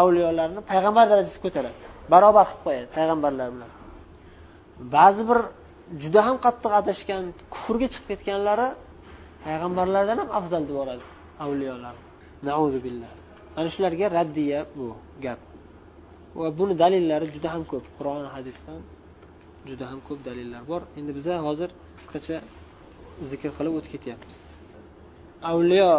avliyolarni 0.00 0.60
payg'ambar 0.70 1.04
darajasiga 1.12 1.42
ko'taradi 1.46 1.78
barobar 2.12 2.46
qilib 2.48 2.62
qo'yadi 2.66 2.86
payg'ambarlar 2.96 3.48
bilan. 3.54 3.70
Ba'zi 4.96 5.22
bir 5.30 5.38
juda 6.02 6.20
ham 6.26 6.36
qattiq 6.46 6.72
adashgan 6.80 7.24
kufrga 7.54 7.86
chiqib 7.92 8.06
ketganlari 8.10 8.68
payg'ambarlardan 9.44 10.16
ham 10.22 10.30
afzal 10.38 10.62
deb 10.66 10.72
yuboradi 10.74 11.04
avliyolar. 11.44 11.94
Billah. 12.86 13.10
Ana 13.58 13.68
shularga 13.74 14.06
raddiya 14.18 14.60
bu 14.76 14.86
gap. 15.24 15.40
Va 16.38 16.48
buni 16.58 16.74
dalillari 16.82 17.26
juda 17.34 17.48
ham 17.54 17.62
ko'p. 17.72 17.84
Qur'on 17.98 18.26
hadisdan 18.36 18.80
juda 19.68 19.84
ham 19.90 20.00
ko'p 20.08 20.20
dalillar 20.28 20.62
bor. 20.70 20.82
Endi 20.98 21.12
biza 21.18 21.34
hozir 21.46 21.70
qisqacha 21.96 22.36
zikr 23.30 23.50
qilib 23.56 23.72
o'tib 23.78 23.90
ketyapmiz. 23.94 24.36
Avliyo 25.50 25.92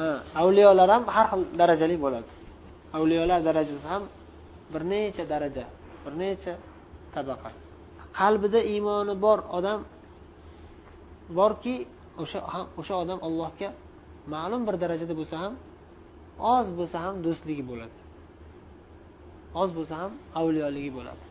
ha 0.00 0.08
avliyolar 0.40 0.88
ham 0.94 1.04
har 1.14 1.26
xil 1.32 1.42
darajali 1.60 1.96
bo'ladi. 2.04 2.30
Avliyolar 2.96 3.40
darajasi 3.48 3.86
ham 3.92 4.02
bir 4.72 4.82
necha 4.92 5.24
daraja 5.32 5.64
bir 6.04 6.12
necha 6.22 6.52
tabaqa. 7.14 7.50
Qalbida 8.18 8.60
iymoni 8.72 9.14
bor 9.24 9.38
odam 9.58 9.80
borki 11.38 11.74
o'sha 12.22 12.40
ham 12.52 12.66
o'sha 12.80 12.94
odam 13.02 13.18
allohga 13.26 13.68
ma'lum 14.34 14.62
bir 14.68 14.74
darajada 14.82 15.14
bo'lsa 15.20 15.36
ham 15.44 15.54
oz 16.56 16.66
bo'lsa 16.78 16.96
ham 17.04 17.14
do'stligi 17.26 17.64
bo'ladi. 17.70 17.98
Oz 19.62 19.70
bo'lsa 19.76 19.94
ham 20.02 20.12
avliyoligi 20.40 20.90
bo'ladi. 20.98 21.24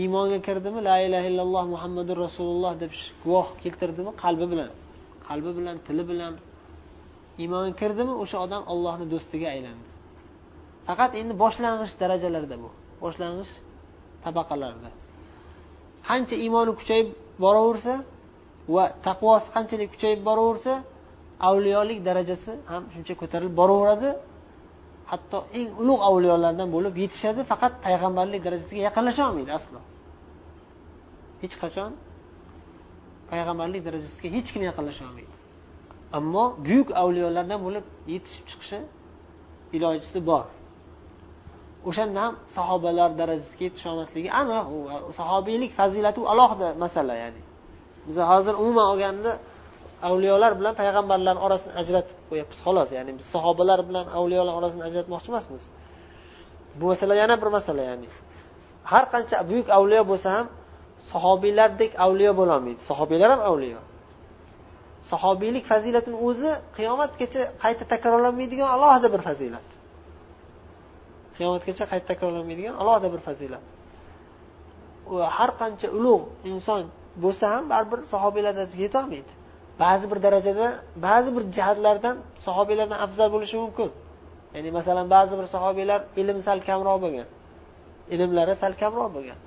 Iymonga 0.00 0.38
kirdimi? 0.46 0.80
La 0.88 0.96
ilaha 1.06 1.26
illalloh 1.30 1.64
muhammadu 1.74 2.12
rasululloh 2.24 2.72
deb 2.82 2.92
guvoh 3.24 3.48
keltirdimi? 3.62 4.12
Qalbi 4.24 4.46
bilan 4.52 4.70
qalbi 5.28 5.50
bilan 5.58 5.76
tili 5.86 6.04
bilan. 6.10 6.34
Iymonga 7.42 7.72
kirdimi? 7.80 8.14
O'sha 8.22 8.36
odam 8.46 8.62
ollohni 8.72 9.06
do'stiga 9.12 9.48
aylandi. 9.54 9.90
Faqat 10.88 11.12
endi 11.20 11.34
boshlang'ich 11.42 11.92
darajalarda 12.02 12.56
bu. 12.62 12.68
Boshlang'ich 13.04 13.52
tabaqalarda 14.26 14.90
qancha 16.08 16.36
iymoni 16.44 16.72
kuchayib 16.80 17.08
boraversa 17.44 17.94
va 18.74 18.84
taqvosi 19.06 19.48
qanchalik 19.56 19.88
kuchayib 19.94 20.20
boraversa 20.28 20.72
avliyolik 21.48 21.98
darajasi 22.08 22.52
ham 22.70 22.82
shuncha 22.94 23.14
ko'tarilib 23.20 23.54
boraveradi. 23.60 24.10
Hatto 25.10 25.38
eng 25.58 25.68
ulug' 25.82 26.02
avliyolardan 26.08 26.68
bo'lib 26.76 26.94
yetishadi 27.02 27.40
faqat 27.50 27.72
payg'ambarlik 27.86 28.40
darajasiga 28.46 28.80
yaqinlasha 28.88 29.22
olmaydi 29.28 29.52
aslo. 29.58 29.78
Hech 31.42 31.56
qachon 31.62 31.90
payg'ambarlik 33.30 33.82
darajasiga 33.88 34.28
hech 34.36 34.48
kim 34.54 34.62
yaqinlasha 34.70 35.02
olmaydi. 35.08 35.36
Ammo 36.18 36.44
buyuk 36.66 36.88
avliyolardan 37.02 37.58
bo'lib 37.66 37.84
yetishib 38.14 38.44
chiqishi 38.50 38.78
ilojisi 39.76 40.18
bor. 40.30 40.44
O'shanda 41.88 42.20
ham 42.24 42.34
sahobalar 42.56 43.10
darajasiga 43.20 43.62
yetisha 43.68 43.88
olmasligi 43.92 44.30
aniq 44.40 44.66
sahobiylik 45.18 45.72
fazilati 45.78 46.18
u 46.22 46.26
alohida 46.32 46.68
masala 46.84 47.14
ya'ni. 47.22 47.42
Biz 48.06 48.16
hozir 48.32 48.54
umuman 48.62 48.86
olganda 48.92 49.32
avliyolar 50.08 50.52
bilan 50.58 50.74
payg'ambarlar 50.80 51.36
orasini 51.46 51.72
ajratib 51.82 52.16
qo'yapmiz 52.30 52.58
xolos. 52.66 52.88
Ya'ni 52.98 53.12
biz 53.18 53.26
sahobalar 53.34 53.80
bilan 53.88 54.06
avliyolar 54.18 54.54
orasini 54.60 54.82
ajratmoqchi 54.88 55.28
emasmiz 55.32 55.64
bu 56.80 56.84
masala 56.92 57.14
yana 57.22 57.34
bir 57.42 57.48
masala 57.56 57.82
ya'ni. 57.90 58.08
Har 58.90 59.04
qancha 59.12 59.36
buyuk 59.50 59.68
avliyo 59.78 60.02
bo'lsa 60.10 60.28
ham 60.36 60.46
sahobiylardek 61.12 61.92
avliyo 62.06 62.32
bo'lolmaydi 62.40 62.80
sahobiylar 62.90 63.28
ham 63.34 63.42
avliyo. 63.50 63.80
Sahobiylik 65.10 65.64
fazilatini 65.72 66.16
o'zi 66.28 66.50
qiyomatgacha 66.76 67.42
qayta 67.62 67.84
takrorlanmaydigan 67.92 68.68
alohida 68.76 69.08
bir 69.14 69.22
fazilat. 69.28 69.68
Qiyomatgacha 71.36 71.84
qayta 71.92 72.06
takrorlanmaydigan 72.10 72.74
alohida 72.82 73.08
bir 73.14 73.20
fazilat. 73.28 73.66
Har 75.38 75.50
qancha 75.60 75.88
ulug' 75.98 76.24
inson 76.50 76.82
bo'lsa 77.24 77.44
ham 77.54 77.64
baribir 77.72 77.98
sahobiylar 78.12 78.52
darajasiga 78.58 78.82
yetolmaydi 78.88 79.32
ba'zi 79.80 80.10
bir 80.10 80.18
darajada 80.22 80.66
ba'zi 81.06 81.30
bir 81.36 81.44
jihatlardan 81.56 82.16
sahobiylardan 82.46 82.98
afzal 83.06 83.28
bo'lishi 83.34 83.56
mumkin. 83.64 83.90
Ya'ni 84.54 84.70
masalan 84.78 85.06
ba'zi 85.16 85.34
bir 85.38 85.46
sahobiylar 85.54 86.00
ilm 86.20 86.38
sal 86.46 86.58
kamroq 86.68 86.98
bo'lgan 87.04 87.28
ilmlari 88.14 88.54
sal 88.62 88.72
kamroq 88.82 89.08
bo'lgan. 89.16 89.38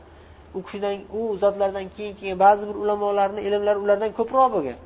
U 0.58 0.60
kishidan 0.65 0.93
u 1.17 1.22
zotlardan 1.43 1.86
keyin 1.96 2.13
kelgan 2.19 2.39
ba'zi 2.46 2.63
bir 2.69 2.75
ulamolarni 2.84 3.41
ilmlari 3.48 3.79
ulardan 3.86 4.12
ko'proq 4.19 4.48
bo'lgan. 4.55 4.77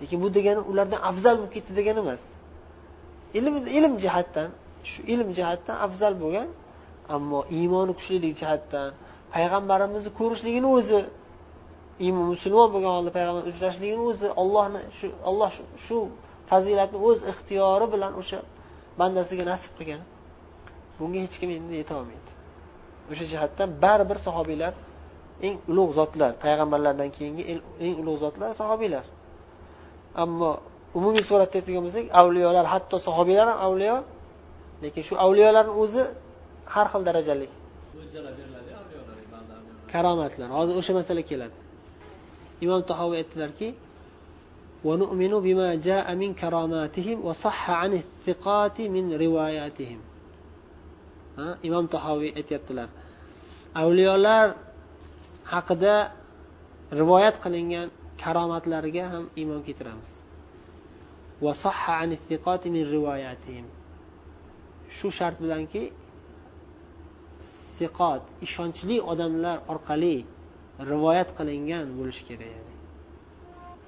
Lekin 0.00 0.18
bu 0.22 0.28
degani 0.36 0.60
ulardan 0.70 1.00
afzal 1.10 1.34
bo'lib 1.38 1.52
ketdi 1.56 1.72
degani 1.78 2.00
emas. 2.04 2.22
Ilm 3.38 3.54
ilm 3.78 3.92
jihatdan 4.04 4.48
shu 4.90 5.00
ilm 5.12 5.28
jihatdan 5.38 5.76
afzal 5.86 6.14
bo'lgan 6.22 6.48
ammo 7.16 7.40
iymoni 7.58 7.92
kuchlilik 7.98 8.34
jihatdan 8.40 8.88
payg'ambarimizni 9.34 10.10
ko'rishligini 10.18 10.68
o'zi 10.76 11.00
iymon 12.04 12.26
musulmon 12.34 12.68
bo'lgan 12.74 12.92
holda 12.96 13.10
payg'ambar 13.18 13.44
uchrashligini 13.52 14.02
o'zi 14.10 14.28
ollohni 14.42 14.80
shu 14.98 15.06
olloh 15.30 15.50
shu 15.86 15.98
fazilatni 16.50 16.98
o'z 17.08 17.18
ixtiyori 17.32 17.86
bilan 17.94 18.12
o'sha 18.20 18.38
bandasiga 19.00 19.44
nasib 19.52 19.72
qilgan. 19.78 20.02
Bunga 20.98 21.18
hech 21.24 21.36
kim 21.40 21.50
endi 21.58 21.74
yetolmaydi 21.82 22.30
o'sha 23.10 23.24
jihatdan 23.32 23.68
baribir 23.84 24.18
sahobiylar 24.26 24.72
eng 25.46 25.56
ulug' 25.70 25.92
zotlar 25.98 26.30
payg'ambarlardan 26.44 27.08
keyingi 27.16 27.42
eng 27.84 27.94
ulug' 28.02 28.20
zotlar 28.24 28.50
sahobiylar 28.60 29.04
ammo 30.22 30.50
umumiy 30.98 31.24
suratda 31.30 31.56
aytadigan 31.58 31.82
bo'lsak 31.86 32.04
avliyolar 32.20 32.66
hatto 32.74 32.96
sahobiylar 33.06 33.46
ham 33.52 33.58
avliyo 33.66 33.96
lekin 34.83 35.03
shu 35.07 35.15
avliyolarni 35.25 35.73
o'zi 35.83 36.03
har 36.73 36.87
xil 36.91 37.03
darajali 37.09 37.47
karomatlar 39.93 40.49
hozir 40.57 40.73
o'sha 40.81 40.93
masala 40.99 41.21
keladi 41.29 41.57
imom 42.65 42.81
tahoviy 42.91 43.17
aytdilarki 43.23 43.69
ونؤمن 44.87 45.33
بما 45.45 45.69
جاء 45.87 46.15
من 46.15 46.33
كراماتهم 46.33 47.17
وصح 47.27 47.69
عن 47.81 47.91
الثقات 48.01 48.81
من 48.81 49.03
رواياتهم 49.25 49.99
imom 51.67 51.85
tahoviy 51.87 52.31
aytyaptilar 52.39 52.89
avliyolar 53.81 54.45
haqida 55.53 55.95
rivoyat 56.99 57.35
qilingan 57.43 57.87
karomatlariga 58.23 59.05
ham 59.13 59.23
iymon 59.39 59.61
keltiramiz 59.67 60.09
Shu 64.96 65.08
shart 65.18 65.36
bilanki 65.44 65.82
siqot 67.76 68.22
ishonchli 68.46 68.96
odamlar 69.12 69.56
orqali 69.72 70.16
rivoyat 70.92 71.28
qilingan 71.38 71.86
bo'lishi 71.98 72.22
kerak 72.28 72.50
yani. 72.56 72.74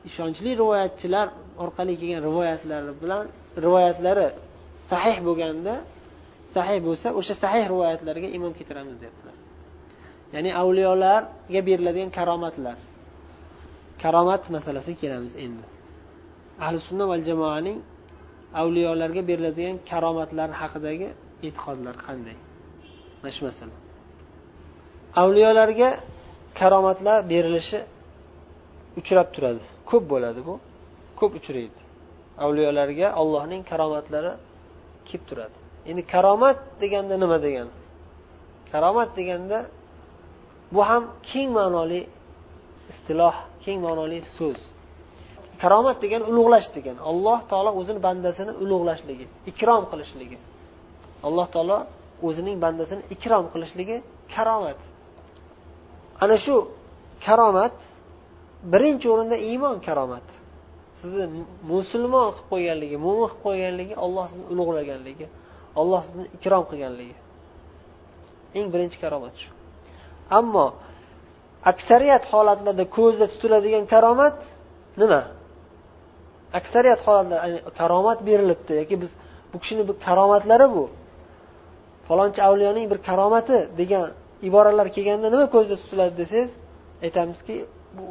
ishonchli 0.09 0.51
rivoyatchilar 0.63 1.27
orqali 1.65 1.95
kelgan 2.01 2.21
rivoyatlari 2.29 2.93
bilan 3.03 3.25
rivoyatlari 3.65 4.27
sahih 4.91 5.17
bo'lganda 5.27 5.75
sahih 6.55 6.79
bo'lsa 6.87 7.09
o'sha 7.19 7.35
sahih 7.45 7.65
rivoyatlarga 7.73 8.29
iymon 8.35 8.53
keltiramiz 8.59 8.97
deyaptilar. 9.03 9.37
Ya'ni 10.35 10.51
avliyolarga 10.63 11.61
beriladigan 11.69 12.11
karomatlar. 12.19 12.77
Karomat 14.03 14.43
masalasiga 14.57 14.99
kelamiz 15.03 15.33
endi. 15.45 15.65
Ahli 16.65 16.79
sunna 16.89 17.05
va 17.11 17.17
jamoaning 17.29 17.79
avliyolarga 18.61 19.23
beriladigan 19.29 19.77
karomatlar 19.91 20.51
haqidagi 20.61 21.09
e'tiqodlar 21.47 21.95
qanday? 22.07 22.37
Mana 23.21 23.33
shu 23.37 23.43
masala. 23.49 23.77
Avliyolarga 25.23 25.91
karomatlar 26.61 27.19
berilishi 27.33 27.79
uchrab 28.99 29.29
turadi. 29.35 29.65
Ko'p 29.91 30.05
bo'ladi 30.13 30.41
bu. 30.49 30.55
Ko'p 31.21 31.33
uchraydi. 31.41 31.81
Avliyolarga 32.45 33.07
allohning 33.21 33.63
karomatlari 33.71 34.33
kelib 35.09 35.25
turadi. 35.31 35.57
Endi 35.91 36.03
karomat 36.15 36.59
deganda 36.83 37.15
nima 37.23 37.39
degani? 37.47 37.73
Karomat 38.73 39.11
deganda 39.19 39.59
bu 40.75 40.81
ham 40.89 41.03
keng 41.31 41.51
ma'noli 41.59 42.01
istiloh 42.93 43.35
keng 43.65 43.79
ma'noli 43.87 44.19
so'z. 44.37 44.61
Karomat 45.63 45.97
degani 46.05 46.25
ulug'lash 46.31 46.69
degani 46.77 47.01
alloh 47.11 47.39
taolo 47.51 47.71
o'zini 47.81 48.01
bandasini 48.07 48.53
ulug'lashligi 48.63 49.27
ikrom 49.51 49.83
qilishligi. 49.91 50.39
Alloh 51.27 51.47
taolo 51.55 51.79
o'zining 52.29 52.57
bandasini 52.65 53.03
ikrom 53.15 53.45
qilishligi 53.53 53.97
karomat. 54.35 54.81
Ana 56.23 56.37
shu 56.45 56.57
karomat 57.27 57.77
birinchi 58.73 59.07
o'rinda 59.15 59.37
iymon 59.51 59.77
karomati 59.87 60.35
sizni 61.01 61.25
musulmon 61.73 62.29
qilib 62.35 62.47
qo'yganligi 62.53 62.97
mo'min 63.05 63.29
qilib 63.31 63.43
qo'yganligi 63.47 63.95
olloh 64.05 64.25
sizni 64.31 64.47
ulug'laganligi 64.53 65.27
olloh 65.81 66.01
sizni 66.07 66.25
ikrom 66.37 66.65
qilganligi. 66.71 67.17
Eng 68.59 68.67
birinchi 68.75 68.99
karomat 69.05 69.35
shu. 69.43 69.51
Ammo 70.39 70.67
aksariyat 71.71 72.25
holatlarda 72.33 72.85
ko'zda 72.97 73.27
tutiladigan 73.33 73.85
karomat 73.95 74.37
nima? 75.01 75.23
Aksariyat 76.59 77.01
holatda 77.07 77.37
karomat 77.79 78.19
berilibdi 78.29 78.73
yoki 78.81 78.97
biz 79.03 79.11
bu 79.53 79.57
kishini 79.63 79.83
bir 79.89 79.97
karomatlari 80.07 80.67
bu. 80.77 80.85
Falonchi 82.07 82.41
avliyoning 82.49 82.87
bir 82.93 82.99
karomati 83.09 83.59
degan 83.81 84.05
iboralar 84.49 84.89
kelganda 84.97 85.27
nima 85.35 85.47
ko'zda 85.55 85.75
tutiladi 85.83 86.15
desangiz 86.23 86.53
aytamizki 87.05 87.57
bu 87.97 88.05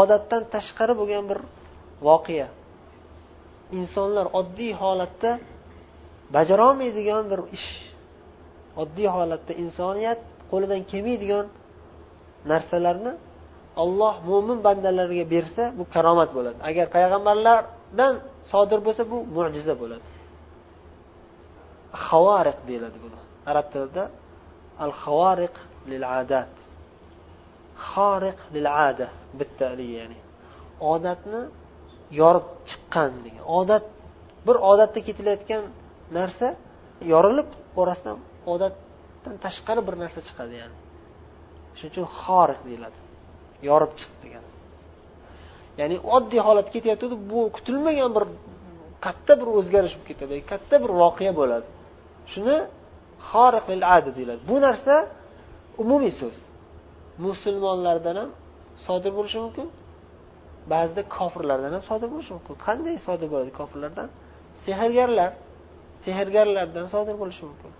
odatdan 0.00 0.42
tashqari 0.54 0.94
bo'lgan 1.00 1.24
bir 1.30 1.38
voqea. 2.08 2.48
Insonlar 3.78 4.26
oddiy 4.40 4.72
holatda 4.82 5.30
bajarolmaydigan 6.36 7.22
bir 7.32 7.40
ish. 7.56 7.70
Oddiy 8.82 9.08
holatda 9.16 9.52
insoniyat 9.64 10.20
qo'lidan 10.50 10.80
kelmaydigan 10.90 11.46
narsalarni 12.52 13.12
olloh 13.82 14.14
mo'min 14.30 14.58
bandalariga 14.66 15.24
bersa 15.34 15.62
bu 15.78 15.84
karomat 15.94 16.30
bo'ladi. 16.36 16.58
Agar 16.70 16.86
payg'ambarlar 16.96 17.60
dan 17.98 18.12
sodir 18.52 18.80
bo'lsa 18.86 19.02
bu 19.12 19.18
mo'jiza 19.36 19.74
bo'ladi. 19.82 20.08
Havariq 22.08 22.58
deyiladi 22.68 22.98
buni. 23.04 23.18
Arab 23.50 23.66
tilida 23.72 24.04
al 24.84 24.92
havariq 25.02 25.54
lil 25.90 26.04
adat 26.20 26.54
xoriq 27.90 28.38
lil 28.54 28.66
ada 28.88 29.08
bitta 29.38 29.66
ya'ni. 29.96 30.18
Odatni 30.92 31.40
yorib 32.20 32.46
chiqqan 32.68 33.12
degan. 33.24 33.44
Odat 33.58 33.84
bir 34.46 34.56
odatda 34.70 35.00
ketilayotgan 35.08 35.62
narsa 36.18 36.48
yorilib 37.12 37.50
orasidan 37.80 38.18
odatdan 38.52 39.34
tashqari 39.44 39.82
bir 39.88 39.94
narsa 40.02 40.20
chiqadi 40.28 40.54
ya'ni. 40.62 40.76
Shuning 41.78 41.92
uchun 41.94 42.06
xoriq 42.22 42.60
deyiladi. 42.68 42.98
Yorib 43.68 43.92
chiqdi 44.00 44.18
degan. 44.24 44.44
Ya'ni 45.80 45.96
oddiy 46.16 46.40
holat 46.46 46.68
ketayotgandi 46.74 47.16
bu 47.32 47.40
kutilmagan 47.56 48.10
bir 48.16 48.24
katta 49.04 49.32
bir 49.40 49.48
o'zgarish 49.58 49.94
bo'lib 49.96 50.08
ketadi 50.10 50.34
katta 50.52 50.76
bir 50.82 50.90
voqea 51.02 51.32
bo'ladi. 51.40 51.66
Shuni 52.32 52.56
xoriqlil 53.30 53.82
adi 53.96 54.10
deyiladi. 54.16 54.42
Bu 54.50 54.56
narsa 54.66 54.94
umumiy 55.82 56.12
so'z. 56.20 56.38
Musulmonlardan 57.26 58.16
ham 58.22 58.30
sodir 58.86 59.12
bo'lishi 59.18 59.38
mumkin 59.44 59.66
ba'zida 60.72 61.02
kofirlardan 61.16 61.72
ham 61.76 61.82
sodir 61.90 62.08
bo'lishi 62.14 62.32
mumkin. 62.36 62.54
Qanday 62.66 62.96
sodir 63.06 63.28
bo'ladi 63.32 63.52
kofirlardan? 63.60 64.08
Sehrgarlar 64.64 65.30
sehrgarlardan 66.04 66.86
sodir 66.94 67.14
bo'lishi 67.22 67.42
mumkin. 67.50 67.72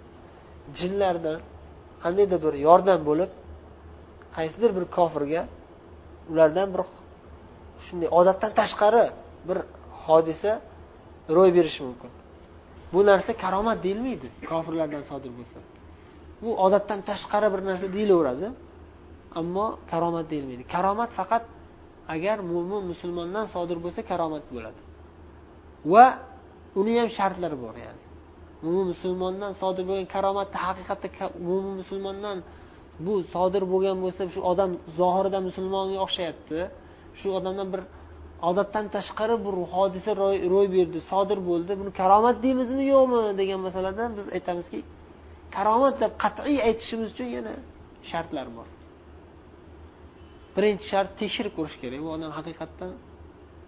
Jinlardan 0.78 1.38
qandaydir 2.02 2.38
bir 2.44 2.54
yordam 2.66 3.00
bo'lib 3.08 3.30
qaysidir 4.36 4.70
bir 4.76 4.84
kofirga 4.96 5.42
ulardan 6.30 6.68
bir 6.74 6.82
shunday 7.86 8.08
odatdan 8.18 8.52
tashqari 8.60 9.04
bir 9.48 9.58
hodisa 10.04 10.52
ro'y 11.36 11.50
berishi 11.56 11.80
mumkin. 11.88 12.10
Bu 12.92 13.00
narsa 13.10 13.32
karomat 13.44 13.78
deyilmaydi 13.84 14.28
kofirlardan 14.50 15.02
sodir 15.10 15.32
bo'lsa. 15.38 15.58
Bu 16.42 16.50
odatdan 16.64 17.00
tashqari 17.10 17.48
bir 17.54 17.60
narsa 17.68 17.86
deyilaveradi 17.96 18.46
ammo 19.40 19.66
karomat 19.90 20.26
deyilmaydi. 20.32 20.62
Karomat 20.74 21.10
faqat 21.18 21.44
agar 22.14 22.36
mo'min 22.52 22.82
musulmondan 22.92 23.46
sodir 23.54 23.78
bo'lsa 23.84 24.00
karomat 24.10 24.44
bo'ladi. 24.54 24.80
Va 25.92 26.06
uni 26.80 26.92
ham 27.00 27.08
shartlari 27.18 27.56
bor 27.64 27.74
ya'ni. 27.84 28.02
Mo'min 28.64 28.86
musulmondan 28.92 29.52
sodir 29.60 29.84
bo'lgan 29.88 30.06
karomatni 30.16 30.58
haqiqatda 30.66 31.08
mo'min 31.48 31.74
musulmondan 31.80 32.38
bu 33.06 33.14
sodir 33.34 33.62
bo'lgan 33.72 33.96
bo'lsa 34.04 34.22
shu 34.34 34.40
odam 34.52 34.70
zohirida 34.98 35.38
musulmonga 35.48 35.98
o'xshayapti 36.04 36.58
shu 37.20 37.28
odamdan 37.38 37.68
bir 37.74 37.82
odatdan 38.48 38.86
tashqari 38.96 39.36
bir 39.46 39.54
hodisa 39.74 40.10
ro'y 40.54 40.68
berdi 40.76 40.98
sodir 41.10 41.38
bo'ldi. 41.50 41.72
Buni 41.80 41.92
karomat 42.00 42.36
deymizmi 42.44 42.84
yo'qmi 42.94 43.20
degan 43.40 43.60
masalada 43.66 44.04
biz 44.18 44.26
aytamizki 44.36 44.78
karomat 45.56 45.94
deb 46.02 46.12
qat'iy 46.24 46.58
aytishimiz 46.68 47.08
uchun 47.14 47.28
yana 47.36 47.54
shartlar 48.10 48.46
bor. 48.56 48.68
Birinchi 50.56 50.86
shart 50.92 51.10
tekshirib 51.20 51.52
ko'rish 51.58 51.76
kerak. 51.82 52.00
Bu 52.06 52.10
odam 52.16 52.32
haqiqatdan 52.38 52.90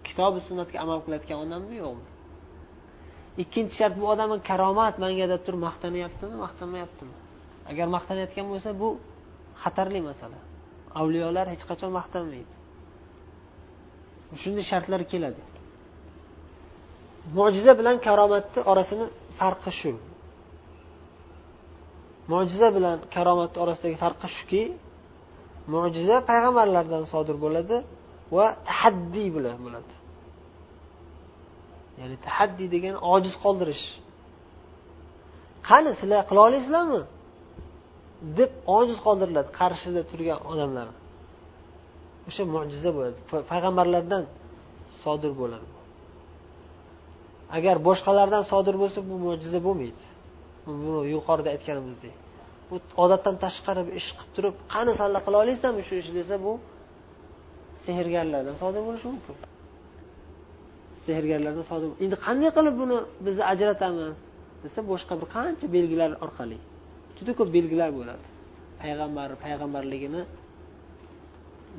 kitobi 0.07 0.39
sunnatga 0.49 0.77
amal 0.85 0.99
qilayotgan 1.05 1.39
odammi 1.45 1.75
yo'qmi? 1.85 2.07
Ikkinchi 3.43 3.75
shart 3.81 3.95
bu 4.01 4.07
odamni 4.15 4.39
karomat 4.51 4.95
manga 5.05 5.27
deb 5.33 5.41
turib 5.47 5.61
maqtanyaptimi 5.69 6.35
maqtanmayaptimi? 6.45 7.15
Agar 7.71 7.87
maqtanayotgan 7.97 8.47
bo'lsa 8.53 8.71
bu 8.83 8.89
xatarli 9.63 10.01
masala. 10.11 10.39
Avliyolar 11.01 11.47
hech 11.53 11.65
qachon 11.71 11.91
maqtanmaydi. 11.99 12.55
Shunday 14.43 14.65
shartlar 14.71 15.01
keladi. 15.13 15.43
Mo'jiza 17.39 17.73
bilan 17.81 17.97
karomatni 18.07 18.61
orasini 18.71 19.07
farqi 19.39 19.73
shu. 19.81 19.93
Mo'jiza 22.33 22.69
bilan 22.77 22.99
karomatni 23.15 23.59
orasidagi 23.65 23.97
farqi 24.05 24.29
shuki 24.37 24.63
mo'jiza 25.75 26.17
payg'ambarlardan 26.31 27.05
sodir 27.13 27.37
bo'ladi 27.45 27.77
va 28.37 28.47
tahaddiy 28.69 29.29
bilan 29.37 29.57
bo'ladi. 29.65 29.95
Ya'ni 32.01 32.17
tahaddiy 32.27 32.69
degani 32.75 32.99
ojiz 33.15 33.35
qoldirish. 33.45 33.85
Qani 35.69 35.91
sizlar 36.01 36.21
qila 36.29 36.41
olasizlarmi? 36.49 37.03
deb 38.39 38.51
ojiz 38.79 38.99
qoldiriladi 39.07 39.51
qarshida 39.61 40.03
turgan 40.11 40.41
odamlarni 40.53 41.04
o'sha 42.29 42.43
mo'jiza 42.55 42.91
bo'ladi. 42.97 43.19
Payg'ambarlardan 43.53 44.23
sodir 45.03 45.33
bo'ladi. 45.41 45.69
Agar 47.57 47.77
boshqalardan 47.89 48.43
sodir 48.53 48.75
bo'lsa 48.83 48.99
bu 49.11 49.15
mo'jiza 49.27 49.61
bo'lmaydi. 49.67 50.05
Buni 50.67 51.01
yuqorida 51.15 51.49
aytganimizdek. 51.55 52.15
Bu 52.71 52.77
odatdan 53.05 53.35
tashqari 53.45 53.83
bir 53.87 53.95
ish 54.01 54.11
qilib 54.17 54.31
turib 54.37 54.55
qani 54.75 54.93
salla 55.01 55.19
qila 55.27 55.37
olasizmi 55.45 55.83
shu 55.89 55.95
ishni 56.03 56.15
desa 56.21 56.37
bu 56.47 56.53
sehrgarlardan 57.85 58.57
sodir 58.63 58.83
bo'lishi 58.89 59.07
mumkin. 59.15 59.37
Sehrgarlardan 61.07 61.67
sodir 61.71 61.89
endi 62.05 62.17
qanday 62.27 62.51
qilib 62.57 62.75
buni 62.83 62.97
biz 63.27 63.37
ajratamiz 63.53 64.17
desa 64.65 64.81
boshqa 64.91 65.15
bir 65.21 65.29
qancha 65.37 65.67
belgilar 65.77 66.11
orqali. 66.25 66.59
Juda 67.19 67.33
ko'p 67.39 67.51
belgilar 67.57 67.91
bo'ladi. 67.99 68.27
Payg'ambar 68.83 69.29
payg'ambarligini 69.45 70.23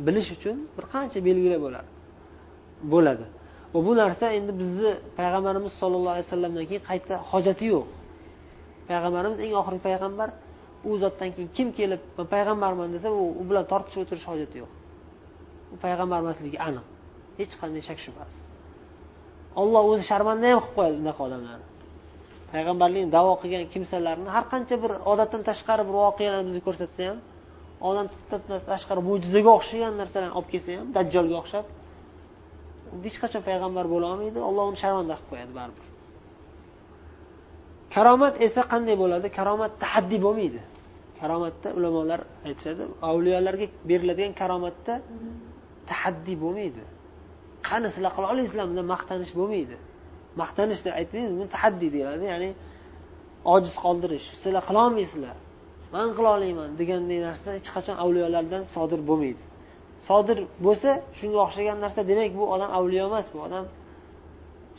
bilish 0.07 0.29
uchun 0.35 0.57
bir 0.75 0.85
qancha 0.93 1.19
belgilar 1.27 1.59
bo'ladi 1.65 1.89
bo'ladi. 2.93 3.25
Va 3.73 3.79
bu 3.87 3.91
narsa 4.01 4.25
endi 4.37 4.51
bizni 4.61 4.91
payg'ambarimiz 5.19 5.73
sollallohu 5.81 6.13
alayhi 6.15 6.27
vasallamdan 6.27 6.65
keyin 6.69 6.83
qayta 6.89 7.15
hojati 7.31 7.65
yo'q. 7.73 7.87
Payg'ambarimiz 8.89 9.39
eng 9.45 9.53
oxirgi 9.61 9.81
payg'ambar 9.89 10.29
u 10.89 10.91
zotdan 11.03 11.29
keyin 11.35 11.49
kim 11.57 11.67
kelib 11.77 12.01
man 12.17 12.27
payg'ambarman 12.35 12.87
desa 12.95 13.07
u 13.41 13.43
bilan 13.49 13.65
tortishib 13.71 13.99
o'tirish 14.03 14.27
hojati 14.31 14.55
yo'q. 14.61 14.71
U 15.73 15.75
payg'ambar 15.85 16.17
emasligi 16.23 16.57
aniq. 16.67 16.85
Hech 17.39 17.53
qanday 17.61 17.81
shak 17.89 17.99
shubhasiz. 18.05 18.43
Olloh 19.61 19.83
o'zi 19.91 20.03
sharmanda 20.11 20.45
ham 20.51 20.59
qilib 20.63 20.75
qo'yadi 20.77 20.97
unaqa 21.03 21.21
odamlarni. 21.27 21.67
Payg'ambarlikni 22.53 23.09
davo 23.17 23.33
qilgan 23.41 23.63
kimsalarni 23.73 24.29
har 24.35 24.45
qancha 24.53 24.75
bir 24.83 24.91
odatdan 25.11 25.41
tashqari 25.49 25.83
bir 25.87 25.95
voqealarni 26.03 26.45
bizga 26.49 26.63
ko'rsatsa 26.67 27.01
ham 27.09 27.17
odatdan 27.89 28.41
tashqari 28.71 29.01
mo'jizaga 29.09 29.51
o'xshagan 29.57 29.93
narsalarni 30.01 30.35
olib 30.39 30.49
kelsa 30.53 30.69
ham 30.79 30.87
dajjolga 30.97 31.35
o'xshab 31.41 31.65
hech 33.05 33.17
qachon 33.23 33.41
payg'ambar 33.49 33.85
bo'la 33.93 34.05
olmaydi 34.13 34.39
olloh 34.49 34.63
uni 34.71 34.79
sharmanda 34.83 35.13
qilib 35.17 35.29
qo'yadi 35.31 35.53
baribir. 35.59 35.85
Karomat 37.95 38.33
esa 38.45 38.61
qanday 38.71 38.95
bo'ladi? 39.03 39.27
Karomat 39.39 39.71
tahaddiy 39.83 40.19
bo'lmaydi. 40.25 40.61
Karomatda 41.21 41.67
ulamolar 41.77 42.19
aytishadi 42.47 42.83
avliyolarga 43.09 43.67
beriladigan 43.89 44.33
karomatda 44.41 44.93
tahaddiy 45.91 46.37
bo'lmaydi. 46.43 46.83
Qani 47.67 47.87
sizlar 47.95 48.11
qila 48.15 48.27
olasizlarmi 48.33 48.75
deb 48.79 48.87
maqtanish 48.93 49.31
bo'lmaydi. 49.39 49.75
Maqtanish 50.41 50.81
deb 50.85 50.93
aytmaymiz 50.99 51.33
buni 51.39 51.49
tahaddiy 51.55 51.89
deyiladi 51.95 52.25
ya'ni 52.33 52.49
ojiz 53.53 53.75
qoldirish. 53.83 54.27
Sizlar 54.41 54.63
qilolmaysizlar 54.69 55.35
man 55.95 56.09
qila 56.17 56.33
deganday 56.79 57.19
narsa 57.27 57.49
hech 57.57 57.69
qachon 57.75 57.95
avliyolardan 58.03 58.63
sodir 58.75 58.99
bo'lmaydi. 59.09 59.43
Sodir 60.07 60.37
bo'lsa 60.65 60.89
shunga 61.19 61.39
o'xshagan 61.45 61.77
narsa 61.85 62.01
demak 62.11 62.31
bu 62.39 62.45
odam 62.55 62.69
avliyo 62.77 63.03
emas 63.09 63.25
bu 63.33 63.37
odam 63.47 63.65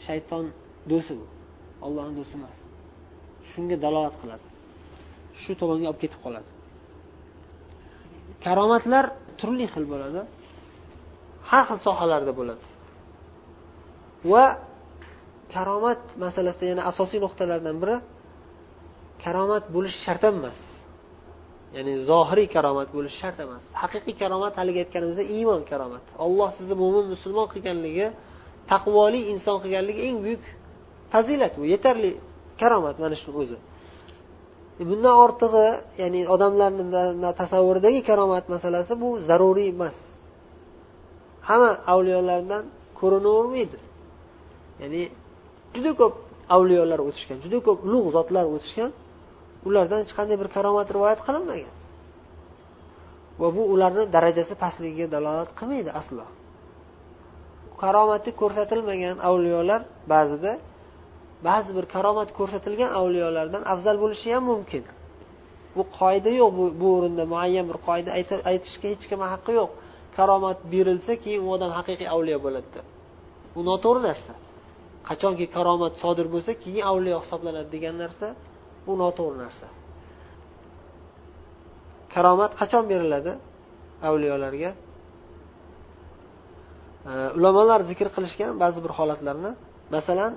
shayton 0.06 0.44
do'sti 0.90 1.14
bu. 1.20 1.26
Ollohni 1.86 2.14
do'sti 2.18 2.34
emas. 2.40 2.58
Shunga 3.50 3.76
dalolat 3.84 4.14
qiladi. 4.22 4.46
Shu 5.42 5.52
tomonga 5.60 5.86
olib 5.90 6.00
ketib 6.04 6.20
qoladi. 6.26 6.50
Karomatlar 8.44 9.04
turli 9.40 9.66
xil 9.74 9.84
bo'ladi. 9.92 10.20
Har 11.50 11.64
xil 11.68 11.78
sohalarda 11.86 12.32
bo'ladi. 12.40 12.66
Va 14.30 14.44
karomat 15.54 16.02
masalasida 16.24 16.66
yana 16.72 16.82
asosiy 16.90 17.18
nuqtalardan 17.24 17.76
biri 17.82 17.96
karomat 19.24 19.64
bo'lishi 19.74 19.98
shart 20.06 20.22
emas. 20.32 20.60
Ya'ni 21.76 21.94
zohiriy 22.10 22.48
karomat 22.56 22.88
bo'lishi 22.96 23.18
shart 23.22 23.38
emas. 23.46 23.64
Haqiqiy 23.82 24.14
karomat 24.22 24.54
haligi 24.60 24.78
aytganimizdek 24.84 25.26
iymon 25.36 25.62
karomat. 25.70 26.06
Olloh 26.24 26.50
sizni 26.58 26.74
mo'min 26.82 27.04
musulmon 27.14 27.46
qilganligi 27.52 28.06
taqvoli 28.72 29.20
inson 29.32 29.56
qilganligi 29.64 30.00
eng 30.08 30.16
buyuk 30.24 30.44
fazilat 31.12 31.52
bu 31.60 31.64
yetarli 31.74 32.10
karomat 32.60 32.96
mana 33.02 33.16
shuni 33.20 33.36
o'zi. 33.42 33.58
E, 34.80 34.82
bundan 34.90 35.14
ortig'i 35.24 35.66
ya'ni 36.02 36.20
odamlarni 36.34 36.84
tasavvuridagi 37.40 38.00
karomat 38.10 38.44
masalasi 38.54 38.92
bu 39.02 39.08
zaruriy 39.28 39.68
emas. 39.74 39.98
Hamma 41.48 41.70
avliyolardan 41.92 42.64
ko'rinavermaydi. 43.00 43.78
Ya'ni 44.82 45.02
juda 45.74 45.92
ko'p 46.00 46.14
avliyolar 46.56 47.00
o'tishgan 47.08 47.38
juda 47.44 47.58
ko'p 47.66 47.78
ulug' 47.86 48.08
zotlar 48.16 48.44
o'tishgan 48.54 48.90
ulardan 49.68 49.98
hech 50.02 50.14
qanday 50.18 50.36
bir 50.42 50.48
karomat 50.56 50.88
rivoyat 50.96 51.20
qilinmagan. 51.26 51.74
Va 53.40 53.48
bu 53.56 53.62
ularni 53.74 54.04
darajasi 54.14 54.54
pastligiga 54.62 55.06
dalolat 55.14 55.50
qilmaydi 55.58 55.90
aslo. 56.00 56.26
Karomati 57.82 58.30
ko'rsatilmagan 58.40 59.16
avliyolar 59.28 59.80
ba'zida 60.12 60.52
ba'zi 61.48 61.70
bir 61.78 61.86
karomat 61.94 62.30
ko'rsatilgan 62.38 62.90
avliyolardan 63.00 63.62
afzal 63.72 63.96
bo'lishi 64.02 64.28
ham 64.34 64.44
mumkin. 64.52 64.84
Bu 65.76 65.82
qoida 65.98 66.30
yo'q 66.40 66.50
bu, 66.58 66.64
bu 66.80 66.86
o'rinda 66.96 67.24
muayyan 67.32 67.66
bir 67.70 67.78
qoida 67.86 68.10
aytishga 68.50 68.86
hech 68.92 69.04
kimni 69.10 69.26
haqqi 69.34 69.52
yo'q. 69.60 69.70
Karomat 70.16 70.58
berilsa 70.72 71.12
keyin 71.24 71.40
u 71.46 71.48
odam 71.56 71.70
haqiqiy 71.78 72.08
avliyo 72.14 72.38
bo'ladi. 72.46 72.80
Bu 73.54 73.60
noto'g'ri 73.70 74.00
narsa. 74.08 74.32
Qachonki 75.08 75.46
karomat 75.56 75.94
sodir 76.02 76.26
bo'lsa 76.34 76.52
keyin 76.62 76.84
avliyo 76.90 77.16
hisoblanadi 77.24 77.68
degan 77.76 77.96
narsa 78.02 78.26
bu 78.86 78.92
noto'g'ri 79.02 79.38
narsa. 79.44 79.66
Karomat 82.14 82.52
qachon 82.60 82.84
beriladi 82.92 83.32
avliyolarga? 84.08 84.70
Ulamolar 87.38 87.80
zikr 87.90 88.08
qilishgan 88.16 88.52
ba'zi 88.62 88.78
bir 88.84 88.92
holatlarni 88.98 89.50
masalan 89.94 90.32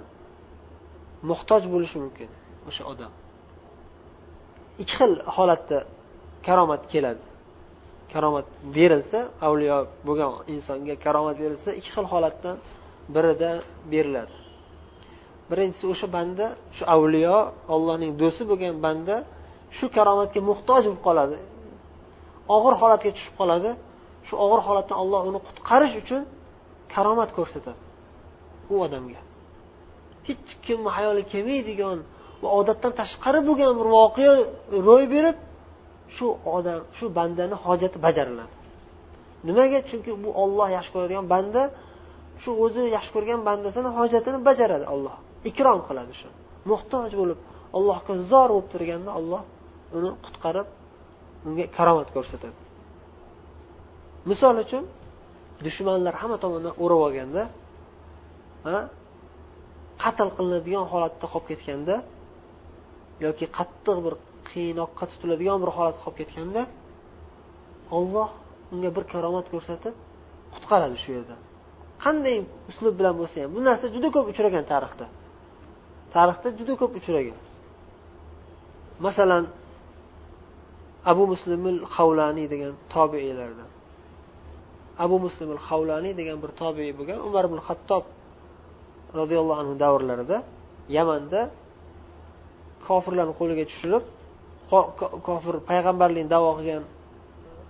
muhtoj 1.30 1.64
bo'lishi 1.74 1.98
mumkin 2.04 2.30
o'sha 2.70 2.84
odam. 2.92 3.12
Ikki 4.82 4.96
xil 5.00 5.12
holatda 5.36 5.80
karomat 6.48 6.84
keladi. 6.94 7.26
Karomat 8.14 8.48
berilsa 8.76 9.20
avliyo 9.48 9.78
bo'lgan 10.08 10.32
insonga 10.54 10.96
karomat 11.06 11.36
berilsa 11.44 11.70
ikki 11.80 11.92
xil 11.96 12.06
holatdan 12.14 12.58
birida 13.16 13.52
beriladi. 13.92 14.34
Birinchisi 15.50 15.86
o'sha 15.94 16.08
banda 16.16 16.46
shu 16.76 16.84
avliyo 16.96 17.38
ollohning 17.76 18.12
do'sti 18.22 18.44
bo'lgan 18.52 18.76
banda 18.86 19.16
shu 19.78 19.86
karomatga 19.96 20.40
muhtoj 20.50 20.84
bo'lib 20.88 21.02
qoladi. 21.08 21.38
Og'ir 22.56 22.74
holatga 22.82 23.10
tushib 23.16 23.36
qoladi. 23.42 23.72
Shu 24.28 24.34
og'ir 24.46 24.60
holatdan 24.68 24.98
olloh 25.04 25.22
uni 25.30 25.40
qutqarish 25.48 25.96
uchun 26.02 26.22
karomat 26.94 27.30
ko'rsatadi 27.38 27.82
u 28.74 28.76
odamga. 28.86 29.22
Hech 30.28 30.50
kimni 30.66 30.90
hayoli 30.98 31.24
kelmaydigan 31.34 31.98
va 32.42 32.50
odatdan 32.60 32.92
tashqari 33.02 33.40
bo'lgan 33.48 33.74
bir 33.80 33.88
voqea 33.98 34.34
ro'y 34.88 35.06
berib 35.16 35.38
shu 36.16 36.28
odam 36.58 36.80
shu 36.98 37.06
bandani 37.18 37.56
hojati 37.66 37.98
bajariladi. 38.06 38.56
Nimaga? 39.48 39.80
Chunki 39.90 40.12
bu 40.24 40.30
olloh 40.44 40.68
yaxshi 40.78 40.92
ko'radigan 40.96 41.26
banda 41.34 41.62
shu 42.42 42.50
o'zi 42.64 42.82
yaxshi 42.96 43.12
ko'rgan 43.16 43.40
bandasini 43.48 43.90
hojatini 43.98 44.40
bajaradi 44.48 44.86
olloh 44.96 45.16
ikrom 45.50 45.80
qiladi 45.88 46.14
shu. 46.20 46.30
Muhtoj 46.72 47.12
bo'lib 47.22 47.40
allohga 47.78 48.14
zor 48.32 48.50
bo'lib 48.54 48.68
turganda 48.74 49.12
olloh 49.20 49.44
uni 49.98 50.12
qutqarib 50.26 50.68
unga 51.48 51.66
karomat 51.78 52.10
ko'rsatadi. 52.16 52.60
Misol 54.30 54.56
uchun 54.66 54.84
dushmanlar 55.66 56.14
hamma 56.22 56.38
tomondan 56.44 56.74
o'rab 56.84 57.02
olganda 57.08 57.44
qatl 60.04 60.30
qilinadigan 60.38 60.86
holatda 60.92 61.26
qolib 61.34 61.48
ketganda 61.52 61.96
yoki 63.26 63.46
qattiq 63.58 63.98
bir 64.06 64.14
qiynoqqa 64.50 65.04
tutiladigan 65.12 65.58
bir 65.64 65.70
holat 65.78 65.98
qolib 66.04 66.18
ketganda 66.22 66.62
olloh 67.98 68.30
unga 68.74 68.90
bir 68.96 69.04
karomat 69.14 69.48
ko'rsatib 69.54 69.94
qutqaradi 70.54 70.98
shu 71.04 71.10
yerda. 71.18 71.36
Qanday 72.04 72.36
uslub 72.72 72.94
bilan 73.00 73.16
bo'lsa 73.20 73.36
ham 73.44 73.52
bu 73.56 73.60
narsa 73.68 73.86
juda 73.96 74.10
ko'p 74.16 74.26
uchragan 74.32 74.66
tarixda. 74.72 75.06
Tarixda 76.16 76.50
juda 76.60 76.74
ko'p 76.82 76.94
uchragan. 77.00 77.38
Masalan 79.06 79.44
abu 81.12 81.24
muslimil 81.34 81.80
havlaniy 81.96 82.48
degan 82.54 82.74
tobiiylardan 82.96 83.70
abu 85.06 85.16
muslimil 85.26 85.62
havlaniy 85.68 86.14
degan 86.20 86.38
bir 86.44 86.52
tobiiy 86.62 86.92
bo'lgan 87.00 87.20
umar 87.28 87.44
ibn 87.50 87.60
hattob 87.68 88.04
roziyallohu 89.20 89.60
anhu 89.64 89.74
davrlarida 89.84 90.38
yamanda 90.98 91.42
kofirlarni 92.88 93.34
qo'liga 93.40 93.64
tushirib 93.72 94.04
kofir 95.28 95.56
payg'ambarlikni 95.70 96.30
davo 96.36 96.50
qilgan 96.58 96.84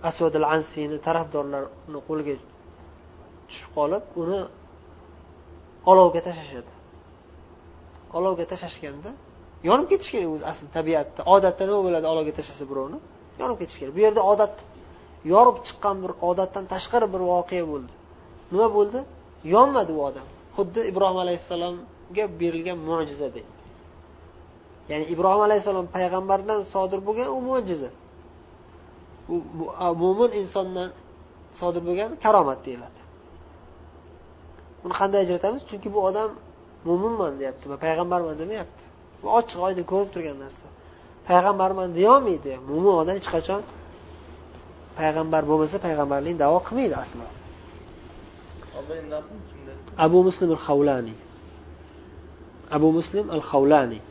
asvadil 0.08 0.46
ansiyni 0.54 0.96
tarafdorlarini 1.06 2.00
qo'liga 2.08 2.34
tushib 3.48 3.70
qolib 3.78 4.02
uni 4.22 4.40
olovga 5.90 6.20
tashlashadi. 6.26 6.70
Olovga 8.18 8.44
tashlashganda 8.52 9.10
yonib 9.68 9.86
ketish 9.92 10.10
kerak 10.14 10.28
o'zi 10.34 10.44
asli 10.52 10.66
tabiatda. 10.76 11.20
Odatda 11.34 11.62
nima 11.68 11.80
bo'ladi 11.86 12.06
olovga 12.12 12.32
tashlasa 12.38 12.64
birovni? 12.70 12.98
Yonib 13.40 13.56
ketish 13.62 13.78
kerak. 13.80 13.92
Bu 13.96 14.00
yerda 14.06 14.22
odat 14.32 14.54
yorib 15.32 15.56
chiqqan 15.66 15.96
bir 16.04 16.12
odatdan 16.30 16.64
tashqari 16.72 17.06
bir 17.14 17.22
voqea 17.32 17.64
bo'ldi. 17.72 17.92
Nima 18.52 18.68
bo'ldi? 18.76 19.00
Yonmadi 19.54 19.92
u 19.98 20.00
odam. 20.08 20.26
Xuddi 20.56 20.80
ibrohim 20.90 21.18
alayhissalomga 21.24 22.24
berilgan 22.40 22.78
mo'jizadek 22.88 23.46
ya'ni 24.90 25.04
ibrohim 25.14 25.42
alayhissalom 25.48 25.86
payg'ambardan 25.96 26.60
sodir 26.72 27.00
bo'lgan 27.06 27.28
u 27.36 27.38
mo'jiza. 27.48 27.90
U 29.34 29.36
mo'min 30.02 30.30
insondan 30.40 30.88
sodir 31.60 31.82
bo'lgan 31.88 32.10
karomat 32.24 32.60
deyiladi. 32.66 33.00
Buni 34.82 34.94
qanday 35.00 35.20
ajratamiz? 35.24 35.62
Chunki 35.70 35.88
bu 35.94 36.00
odam 36.08 36.30
mo'minman 36.88 37.32
deyapti 37.40 37.66
va 37.72 37.76
payg'ambarman 37.84 38.34
demayapti. 38.42 38.84
Bu 39.22 39.26
ochiq 39.38 39.58
oydin 39.66 39.84
ko'rinib 39.90 40.10
turgan 40.14 40.36
narsa. 40.44 40.66
Payg'ambarman 41.28 41.88
deyolmaydi. 41.98 42.52
Mo'min 42.68 42.94
odam 43.02 43.14
hech 43.18 43.30
qachon 43.36 43.62
payg'ambar 45.00 45.42
bo'lmasa 45.50 45.76
payg'ambarlik 45.86 46.34
davo 46.42 46.58
qilmaydi 46.66 46.96
aslo. 47.04 47.26
Abu 50.06 50.18
muslim 50.28 50.50
al 50.56 50.62
havlaniy 50.66 51.18
abu 52.76 52.88
muslim 52.98 53.26
al 53.36 53.42
havlaniy 53.50 54.02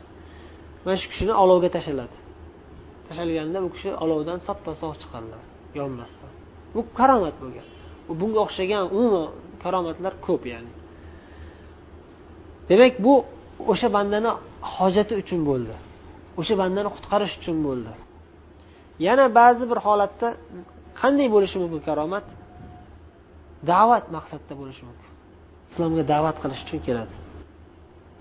mana 0.84 0.96
shu 1.00 1.06
kishini 1.12 1.34
olovga 1.42 1.68
tashladi. 1.76 2.16
Tashlaganda 3.08 3.58
bu 3.64 3.68
kishi 3.74 3.90
olovdan 4.04 4.38
soppa 4.46 4.72
sog' 4.80 4.96
chiqadilar 5.02 5.42
yonmasdan. 5.78 6.32
Bu 6.74 6.80
karomat 6.98 7.36
bo'lgan. 7.42 7.66
Bunga 8.20 8.40
o'xshagan 8.46 8.84
umuman 8.96 9.28
karomatlar 9.62 10.12
ko'p 10.26 10.42
ya'ni 10.52 10.70
demak 12.70 12.94
bu 13.04 13.14
o'sha 13.72 13.88
bandani 13.96 14.30
hojati 14.74 15.14
uchun 15.22 15.40
bo'ldi. 15.50 15.74
O'sha 16.40 16.54
bandani 16.62 16.88
qutqarish 16.96 17.34
uchun 17.40 17.56
bo'ldi. 17.66 17.92
Yana 19.06 19.24
ba'zi 19.38 19.64
bir 19.70 19.78
holatda 19.86 20.28
qanday 21.00 21.28
bo'lishi 21.34 21.56
mumkin 21.62 21.80
karomat? 21.88 22.26
Da'vat 23.70 24.04
maqsadda 24.16 24.52
bo'lishi 24.60 24.82
mumkin. 24.88 25.10
Islomga 25.70 26.02
da'vat 26.12 26.36
qilish 26.42 26.62
uchun 26.66 26.80
keladi. 26.86 27.14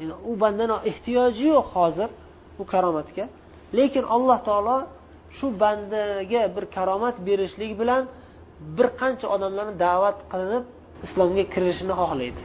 Yani 0.02 0.16
u 0.30 0.32
bandani 0.44 0.76
ehtiyoji 0.92 1.44
yo'q 1.54 1.68
hozir 1.76 2.10
bu 2.58 2.64
karomatga. 2.74 3.26
Lekin 3.78 4.04
alloh 4.16 4.40
taolo 4.48 4.78
shu 5.38 5.48
bandaga 5.64 6.42
bir 6.56 6.66
karomat 6.76 7.16
berishlik 7.28 7.72
bilan 7.82 8.04
bir 8.78 8.88
qancha 9.02 9.28
odamlarni 9.36 9.76
da'vat 9.88 10.18
qilinib 10.32 10.64
islomga 11.06 11.44
kirishini 11.54 11.94
xohlaydi. 12.02 12.42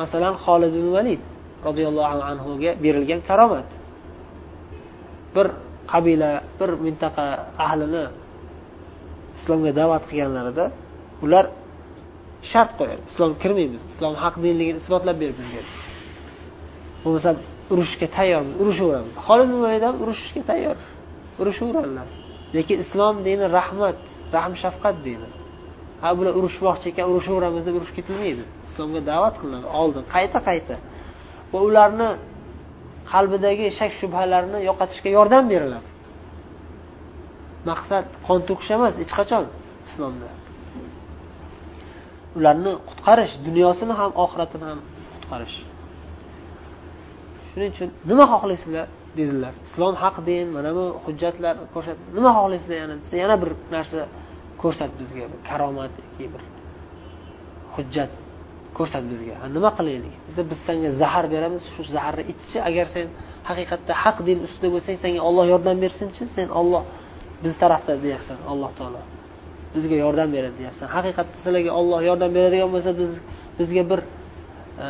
Masalan 0.00 0.34
holid 0.44 0.72
ibn 0.80 0.88
valid 0.96 1.22
roziyallohu 1.66 2.20
anhuga 2.30 2.70
berilgan 2.84 3.20
karomat. 3.28 3.68
Bir 5.34 5.46
qabila 5.92 6.32
bir 6.58 6.70
mintaqa 6.86 7.26
ahlini 7.66 8.04
islomga 9.38 9.72
da'vat 9.80 10.04
qilganlarida 10.10 10.64
ular 11.24 11.44
shart 12.50 12.70
qo'yadi. 12.78 13.02
Islomga 13.10 13.36
kirmaymiz 13.42 13.82
islom 13.92 14.14
haq 14.24 14.34
dinligini 14.44 14.78
isbotlab 14.82 15.16
ber 15.22 15.30
bizga 15.38 15.62
bo'lmasa 17.02 17.30
urushga 17.72 18.06
tayyormiz 18.16 18.54
urushaveramiz. 18.62 19.14
Holid 19.26 19.48
ibn 19.50 19.58
valid 19.66 19.82
ham 19.88 19.96
urushishga 20.04 20.42
tayyor 20.50 20.76
urushaveradilar. 21.40 22.08
Lekin 22.56 22.78
islom 22.84 23.16
dini 23.26 23.46
rahmat 23.58 24.00
rahm 24.36 24.52
shafqat 24.62 24.96
dini. 25.06 25.28
Ha 26.02 26.08
bular 26.18 26.34
urushmoqchi 26.40 26.86
ekan 26.92 27.06
urushaveramiz 27.12 27.62
deb 27.68 27.74
urush 27.78 27.92
ketilmaydi. 27.98 28.42
Islomga 28.68 29.00
da'vat 29.10 29.34
qilinadi 29.40 29.66
oldin. 29.80 30.02
Qayta 30.14 30.38
qayta. 30.48 30.74
Va 31.52 31.58
ularni 31.68 32.08
qalbidagi 33.12 33.66
shak 33.78 33.92
shubhalarni 34.00 34.58
yo'qotishga 34.68 35.10
yordam 35.18 35.44
beriladi. 35.52 35.88
Maqsad 37.70 38.06
qon 38.26 38.40
to'kish 38.48 38.70
emas 38.76 38.94
hech 39.02 39.12
qachon 39.18 39.44
islomda. 39.88 40.28
Ularni 42.38 42.72
qutqarish 42.88 43.34
dunyosini 43.46 43.94
ham 44.00 44.10
oxiratini 44.24 44.64
ham 44.70 44.80
qutqarish. 45.14 45.56
Shuning 47.50 47.70
uchun 47.74 47.88
nima 48.10 48.24
xohlaysizlar 48.32 48.86
dedilar. 49.18 49.52
Islom 49.66 49.94
haq 50.02 50.16
din 50.28 50.46
mana 50.56 50.70
bu 50.78 50.84
hujjatlar 51.04 51.54
ko'rsat 51.74 51.96
nima 52.16 52.30
xohlaysizlar 52.38 52.76
yana? 52.82 52.94
Desa 53.02 53.14
yana 53.22 53.36
bir 53.42 53.50
narsa 53.74 54.00
ko'rsat 54.62 54.90
bizga 55.00 55.24
karomat 55.48 55.92
yoki 56.00 56.26
bir 56.32 56.42
hujjat 57.74 58.12
ko'rsat 58.76 59.04
bizga. 59.12 59.34
Nima 59.56 59.70
qilaylik? 59.78 60.14
Desa 60.26 60.42
biz 60.50 60.58
senga 60.66 60.90
zahar 61.02 61.24
beramiz 61.34 61.62
shu 61.74 61.82
zaharni 61.96 62.24
ichchi. 62.32 62.58
Agar 62.68 62.86
sen 62.94 63.06
haqiqatda 63.50 63.92
haq 64.02 64.18
din 64.28 64.38
ustida 64.46 64.68
bo'lsang 64.74 64.96
senga 65.04 65.20
olloh 65.28 65.46
yordam 65.52 65.76
bersinchi 65.84 66.22
sen 66.36 66.48
olloh 66.60 66.82
biz 67.44 67.54
tarafda 67.62 67.92
deyapsan 68.04 68.38
alloh 68.52 68.70
taolo. 68.78 69.00
Bizga 69.74 69.96
yordam 70.04 70.28
beradi 70.36 70.56
deyapsan. 70.60 70.86
Haqiqatda 70.96 71.36
sizlarga 71.42 71.72
olloh 71.80 72.00
yordam 72.08 72.30
beradigan 72.36 72.70
bo'lsa 72.74 72.90
biz 73.00 73.10
bizga 73.58 73.82
bir 73.90 74.00
e, 74.84 74.86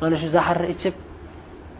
mana 0.00 0.16
shu 0.22 0.28
zaharni 0.36 0.68
ichib 0.74 0.94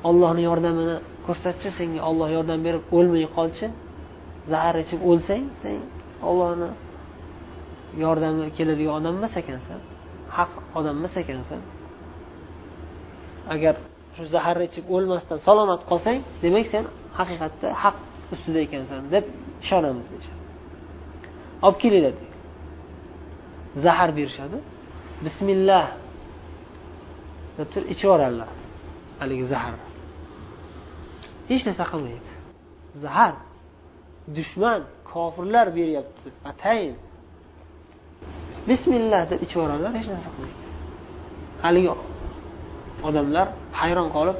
ollohni 0.09 0.43
yordamini 0.51 0.97
ko'rsatchi 1.27 1.69
senga 1.79 2.01
olloh 2.11 2.29
yordam 2.37 2.61
berib 2.67 2.83
o'lmay 2.97 3.25
qolchi. 3.37 3.67
Zahar 4.53 4.75
ichib 4.85 5.01
o'lsang 5.11 5.45
sen 5.63 5.79
ollohni 6.29 6.71
yordami 8.05 8.45
keladigan 8.57 8.95
odam 9.01 9.15
emas 9.21 9.35
ekansan 9.43 9.81
haq 10.37 10.53
odam 10.79 10.95
emas 11.01 11.15
ekansan. 11.23 11.61
Agar 13.55 13.75
shu 14.15 14.23
zaharni 14.35 14.65
ichib 14.71 14.85
o'lmasdan 14.95 15.39
salomat 15.47 15.83
qolsang 15.91 16.19
demak 16.45 16.67
sen 16.73 16.85
haqiqatda 17.19 17.69
haq 17.83 17.97
ustida 18.35 18.61
ekansan 18.67 19.01
deb 19.15 19.25
ishonamiz 19.65 20.07
deyishadi. 20.13 20.43
Olib 21.67 21.79
kelinglar 21.83 22.15
zahar 23.85 24.11
berishadi. 24.19 24.59
Bismillah 25.25 25.87
deb 27.59 27.69
turib 27.73 27.89
ichib 27.93 28.07
yuboradilar 28.09 28.51
haligi 29.21 29.47
zaharni. 29.53 29.87
Hech 31.51 31.63
narsa 31.69 31.85
qilmaydi. 31.93 32.31
Zahar 33.05 33.35
dushman 34.37 34.81
kofirlar 35.15 35.67
beryapti. 35.77 36.29
Atayin. 36.51 36.97
Bismillah 38.69 39.23
deb 39.31 39.41
ichib 39.45 39.57
yuboradilar 39.61 39.93
hech 39.99 40.09
narsa 40.13 40.29
qilmaydi. 40.35 40.67
Haligi 41.65 41.91
odamlar 43.09 43.47
hayron 43.81 44.09
qolib 44.17 44.39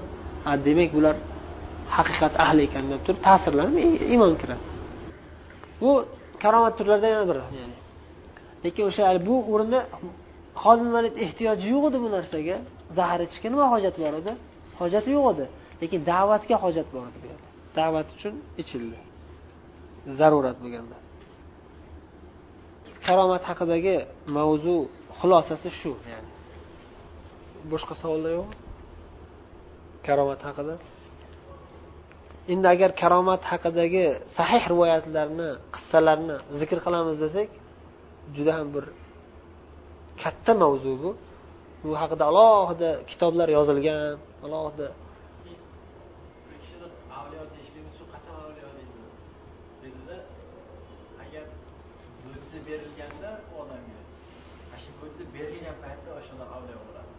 demak 0.67 0.91
bular 0.97 1.17
haqiqat 1.97 2.35
ahli 2.45 2.63
ekan 2.69 2.85
deb 2.93 3.01
turib 3.07 3.21
ta'sirlanib 3.29 3.77
iymon 4.13 4.35
kiradi. 4.43 4.67
Bu 5.81 5.91
karomat 6.43 6.75
turlaridan 6.79 7.11
yana 7.17 7.27
biri 7.31 7.41
ya'ni. 7.61 7.77
Lekin 8.65 8.85
o'sha 8.91 9.03
bu 9.29 9.35
o'rinda 9.53 9.81
xodimlarni 10.63 11.11
ehtiyoji 11.25 11.67
yo'q 11.75 11.85
edi 11.91 11.99
bu 12.05 12.09
narsaga. 12.17 12.57
Zahar 12.99 13.21
ichishga 13.27 13.49
nima 13.55 13.67
hojat 13.75 13.95
bor 14.03 14.15
edi? 14.21 14.33
Hojati 14.81 15.09
yo'q 15.17 15.27
edi. 15.33 15.45
Lekin 15.83 16.01
da'vatga 16.13 16.57
hojat 16.65 16.89
bor 16.95 17.05
edi 17.11 17.19
bu 17.23 17.27
yerda. 17.33 17.47
Da'vat 17.79 18.09
uchun 18.17 18.35
ichildi 18.63 19.04
zarurat 20.19 20.57
bo'lganda. 20.63 20.97
Karomat 23.07 23.43
haqidagi 23.51 23.97
mavzu 24.37 24.77
xulosasi 25.19 25.71
shu 25.81 25.93
ya'ni. 26.13 26.31
Boshqa 27.73 27.95
savollar 28.03 28.33
yo'qmi? 28.39 28.57
Karomat 30.07 30.41
haqida? 30.49 30.75
Endi 32.53 32.67
agar 32.75 32.91
karomat 33.03 33.43
haqidagi 33.51 34.05
sahih 34.37 34.63
rivoyatlarni 34.73 35.51
qissalarni 35.75 36.37
zikr 36.61 36.79
qilamiz 36.87 37.17
desak 37.25 37.49
juda 38.37 38.53
ham 38.59 38.69
bir 38.75 38.85
katta 40.23 40.53
mavzu 40.63 40.93
bu. 41.03 41.11
Bu 41.85 41.93
haqida 42.03 42.25
alohida 42.31 42.91
kitoblar 43.11 43.49
yozilgan 43.57 44.17
alohida 44.47 44.87
berilganda 52.67 53.31
u 53.53 53.55
odamga 53.63 54.01
ana 54.67 54.77
shu 54.83 54.91
mo'jiza 54.99 55.24
berilgan 55.35 55.77
paytda 55.85 56.11
o'shalar 56.19 56.49
avliyo 56.57 56.79
bo'ladi. 56.87 57.11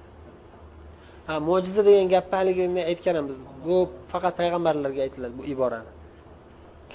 Ha 1.28 1.36
mo'jiza 1.48 1.82
degan 1.90 2.08
gapni 2.14 2.36
haligi 2.40 2.66
men 2.76 3.26
biz 3.30 3.40
bu 3.66 3.78
faqat 4.12 4.34
payg'ambarlarga 4.42 5.02
aytiladi 5.06 5.34
bu 5.40 5.44
iborani. 5.54 5.92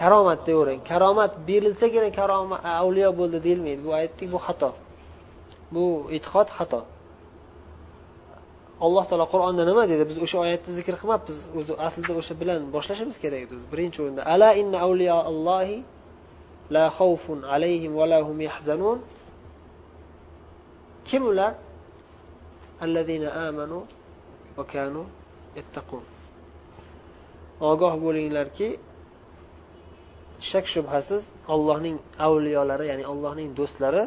Karomat 0.01 0.41
deyavering 0.47 0.81
karomat 0.91 1.33
berilsagina 1.49 2.11
karomat 2.19 2.61
avliyo 2.83 3.11
bo'ldi 3.21 3.39
deyilmaydi 3.47 3.81
bu 3.89 3.93
aytdik 4.01 4.29
bu 4.35 4.39
xato. 4.47 4.71
Bu 5.75 5.85
e'tiqod 6.17 6.49
xato. 6.59 6.81
Alloh 8.87 9.05
taolo 9.09 9.27
qur'onda 9.35 9.63
nima 9.71 9.85
dedi? 9.93 10.03
Biz 10.11 10.17
o'sha 10.25 10.37
oyatni 10.45 10.73
zikr 10.79 10.95
qilmabmiz 11.01 11.39
o'zi 11.59 11.73
aslida 11.87 12.13
o'sha 12.21 12.35
bilan 12.41 12.61
boshlashimiz 12.75 13.17
kerak 13.23 13.41
edi 13.47 13.55
birinchi 13.73 13.99
o'rinda. 14.03 14.23
Ala 14.35 14.49
inna 14.61 14.79
avliyo 14.87 15.19
allohi 15.31 15.77
la 16.75 16.85
xavfun 16.99 17.39
alayhim 17.55 17.93
va 18.01 18.07
lahum 18.13 18.37
yahzanun. 18.49 18.99
Kim 21.11 21.23
ular? 21.31 21.53
Allazina 22.85 23.29
amanu 23.49 23.79
va 24.57 24.65
kanu 24.73 25.03
yattaqun. 25.59 26.05
Ogoh 27.71 27.95
bo'linglarki 28.05 28.69
shak 30.51 30.65
shubhasiz 30.75 31.23
ollohning 31.55 31.97
avliyolari 32.27 32.85
ya'ni 32.91 33.05
allohning 33.13 33.49
do'stlari 33.59 34.05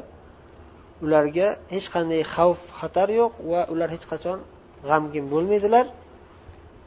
ularga 1.06 1.48
hech 1.74 1.88
qanday 1.96 2.22
xavf 2.36 2.62
xatar 2.80 3.10
yo'q 3.20 3.34
va 3.52 3.62
ular 3.74 3.90
hech 3.96 4.06
qachon 4.12 4.40
g'amgin 4.90 5.26
bo'lmaydilar. 5.34 5.86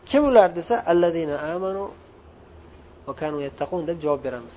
Kim 0.08 0.22
ular 0.30 0.48
desa 0.58 0.74
allazina 0.92 1.36
amanu 1.54 1.84
va 3.06 3.12
kanu 3.20 3.38
yattaqun 3.46 3.80
deb 3.88 3.98
javob 4.04 4.20
beramiz. 4.26 4.56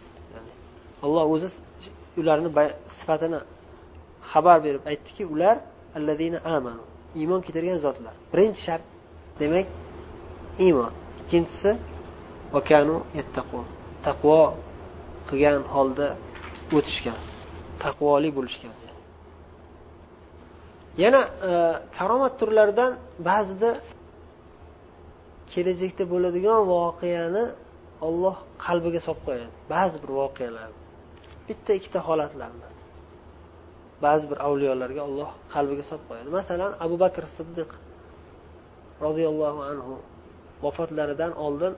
Alloh 1.05 1.23
o'zi 1.33 1.47
ularni 2.21 2.49
sifatini 2.99 3.39
xabar 4.31 4.57
berib 4.65 4.83
aytdiki 4.91 5.23
ular 5.33 5.55
allazina 5.97 6.39
amanu 6.55 6.83
iymon 7.19 7.41
keltirgan 7.45 7.79
zotlar. 7.85 8.15
Birinchi 8.31 8.61
shart 8.67 8.83
demak 9.41 9.67
iymon 10.65 10.91
ikkinchisi 11.21 11.71
vakanu 12.55 12.97
yattaqun 13.19 13.65
taqvo 14.07 14.39
qilgan 15.29 15.61
holda 15.75 16.07
o'tishgan 16.77 17.19
taqvoli 17.83 18.29
bo'lishgan. 18.37 18.75
Yana 21.03 21.21
e, 21.49 21.51
karomat 21.97 22.33
turlaridan 22.39 22.91
ba'zida 23.29 23.71
kelajakda 25.51 26.03
bo'ladigan 26.13 26.59
voqeani 26.73 27.43
olloh 28.07 28.35
qalbiga 28.65 28.99
solib 29.07 29.21
qo'yadi. 29.27 29.55
Ba'zi 29.73 29.97
bir 30.03 30.11
voqealarni 30.21 30.77
bitta 31.47 31.71
ikkita 31.79 31.99
holatlarni. 32.07 32.67
Ba'zi 34.05 34.25
bir 34.31 34.37
avliyolarga 34.47 35.01
olloh 35.09 35.29
qalbiga 35.53 35.83
solib 35.89 36.05
qo'yadi. 36.09 36.29
Masalan 36.39 36.71
abu 36.85 36.95
bakr 37.03 37.23
siddiq 37.37 37.69
roziyallohu 39.05 39.61
anhu 39.71 39.93
vafotlaridan 40.63 41.31
oldin 41.45 41.73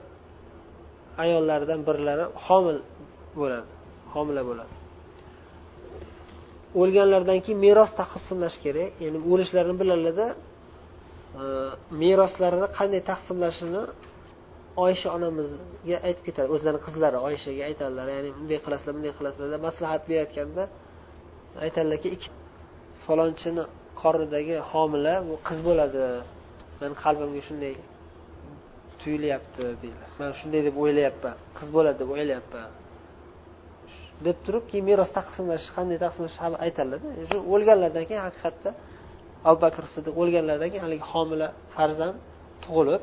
ayollaridan 1.22 1.80
birlari 1.88 2.24
homil 2.46 2.78
bo'ladi 3.40 3.70
homila 4.14 4.42
bo'ladi. 4.50 4.72
O'lganlaridan 6.80 7.38
keyin 7.44 7.58
meros 7.66 7.92
taqsimlash 8.00 8.56
kerak. 8.64 8.90
Ya'ni 9.04 9.18
o'lishlarini 9.32 9.76
bilalarda 9.82 10.26
e, 11.42 11.44
meroslarini 12.02 12.68
qanday 12.78 13.02
taqsimlashini 13.10 13.82
oysha 14.84 15.08
onamizga 15.16 15.96
aytib 16.06 16.24
ketadi. 16.28 16.48
O'zlarini 16.54 16.82
qizlari 16.86 17.18
oyshaga 17.28 17.62
aytadilar. 17.70 18.06
Ya'ni 18.16 18.30
bunday 18.38 18.58
qilasizlar 18.64 18.92
bunday 18.98 19.12
qilasizlar 19.18 19.48
deb 19.54 19.62
maslahat 19.68 20.02
berayotganda 20.08 20.64
aytadilarki 21.64 22.08
ikki 22.16 22.28
falonchini 23.04 23.64
qornidagi 24.02 24.56
homila 24.70 25.14
bu 25.28 25.34
qiz 25.48 25.58
bo'ladi. 25.68 26.02
Mani 26.80 26.94
qalbimga 27.04 27.42
shunday 27.48 27.74
tuyulyapti 29.00 29.64
deydilar 29.82 30.10
man 30.20 30.30
shunday 30.40 30.60
deb 30.68 30.76
o'ylayapman. 30.82 31.36
Qiz 31.58 31.68
bo'ladi 31.76 31.96
deb 32.02 32.10
o'ylayapman. 32.14 32.70
Deb 34.26 34.36
turib 34.44 34.64
keyin 34.70 34.84
meros 34.90 35.10
taqsimlash 35.18 35.66
qanday 35.76 35.98
taqsimlash 36.04 36.36
aytadilarda. 36.66 37.08
Shu 37.30 37.38
o'lganlaridan 37.54 38.04
keyin 38.08 38.22
haqiqatda 38.28 38.70
abu 39.48 39.58
bakr 39.64 39.84
siddiq 39.94 40.14
o'lganlaridan 40.22 40.68
keyin 40.72 40.84
haligi 40.86 41.06
homila 41.12 41.48
farzand 41.74 42.16
tug'ilib 42.64 43.02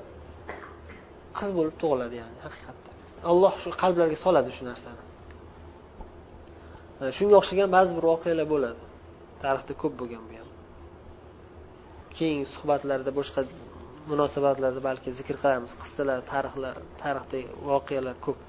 qiz 1.38 1.50
bo'lib 1.58 1.76
tug'iladi 1.82 2.16
ya'ni 2.22 2.38
haqiqatda. 2.46 2.90
Alloh 3.32 3.54
shu 3.64 3.70
qalblarga 3.84 4.18
soladi 4.26 4.52
shu 4.58 4.64
narsani. 4.72 5.02
Shunga 7.18 7.36
o'xshagan 7.42 7.70
ba'zi 7.78 7.92
bir 7.98 8.06
voqealar 8.12 8.48
bo'ladi. 8.54 8.82
Tarixda 9.44 9.74
ko'p 9.82 9.94
bo'lgan 10.02 10.24
bu 10.30 10.34
ham. 10.40 10.50
Keyingi 12.18 12.48
suhbatlarda 12.56 13.12
boshqa 13.20 13.42
munosabatlarda 14.12 14.82
balki 14.90 15.10
zikr 15.20 15.36
qilamiz. 15.44 15.72
Qissalar 15.82 16.20
tarixlar 16.32 16.76
tarixdagi 17.04 17.48
voqealar 17.72 18.16
ko'p. 18.26 18.40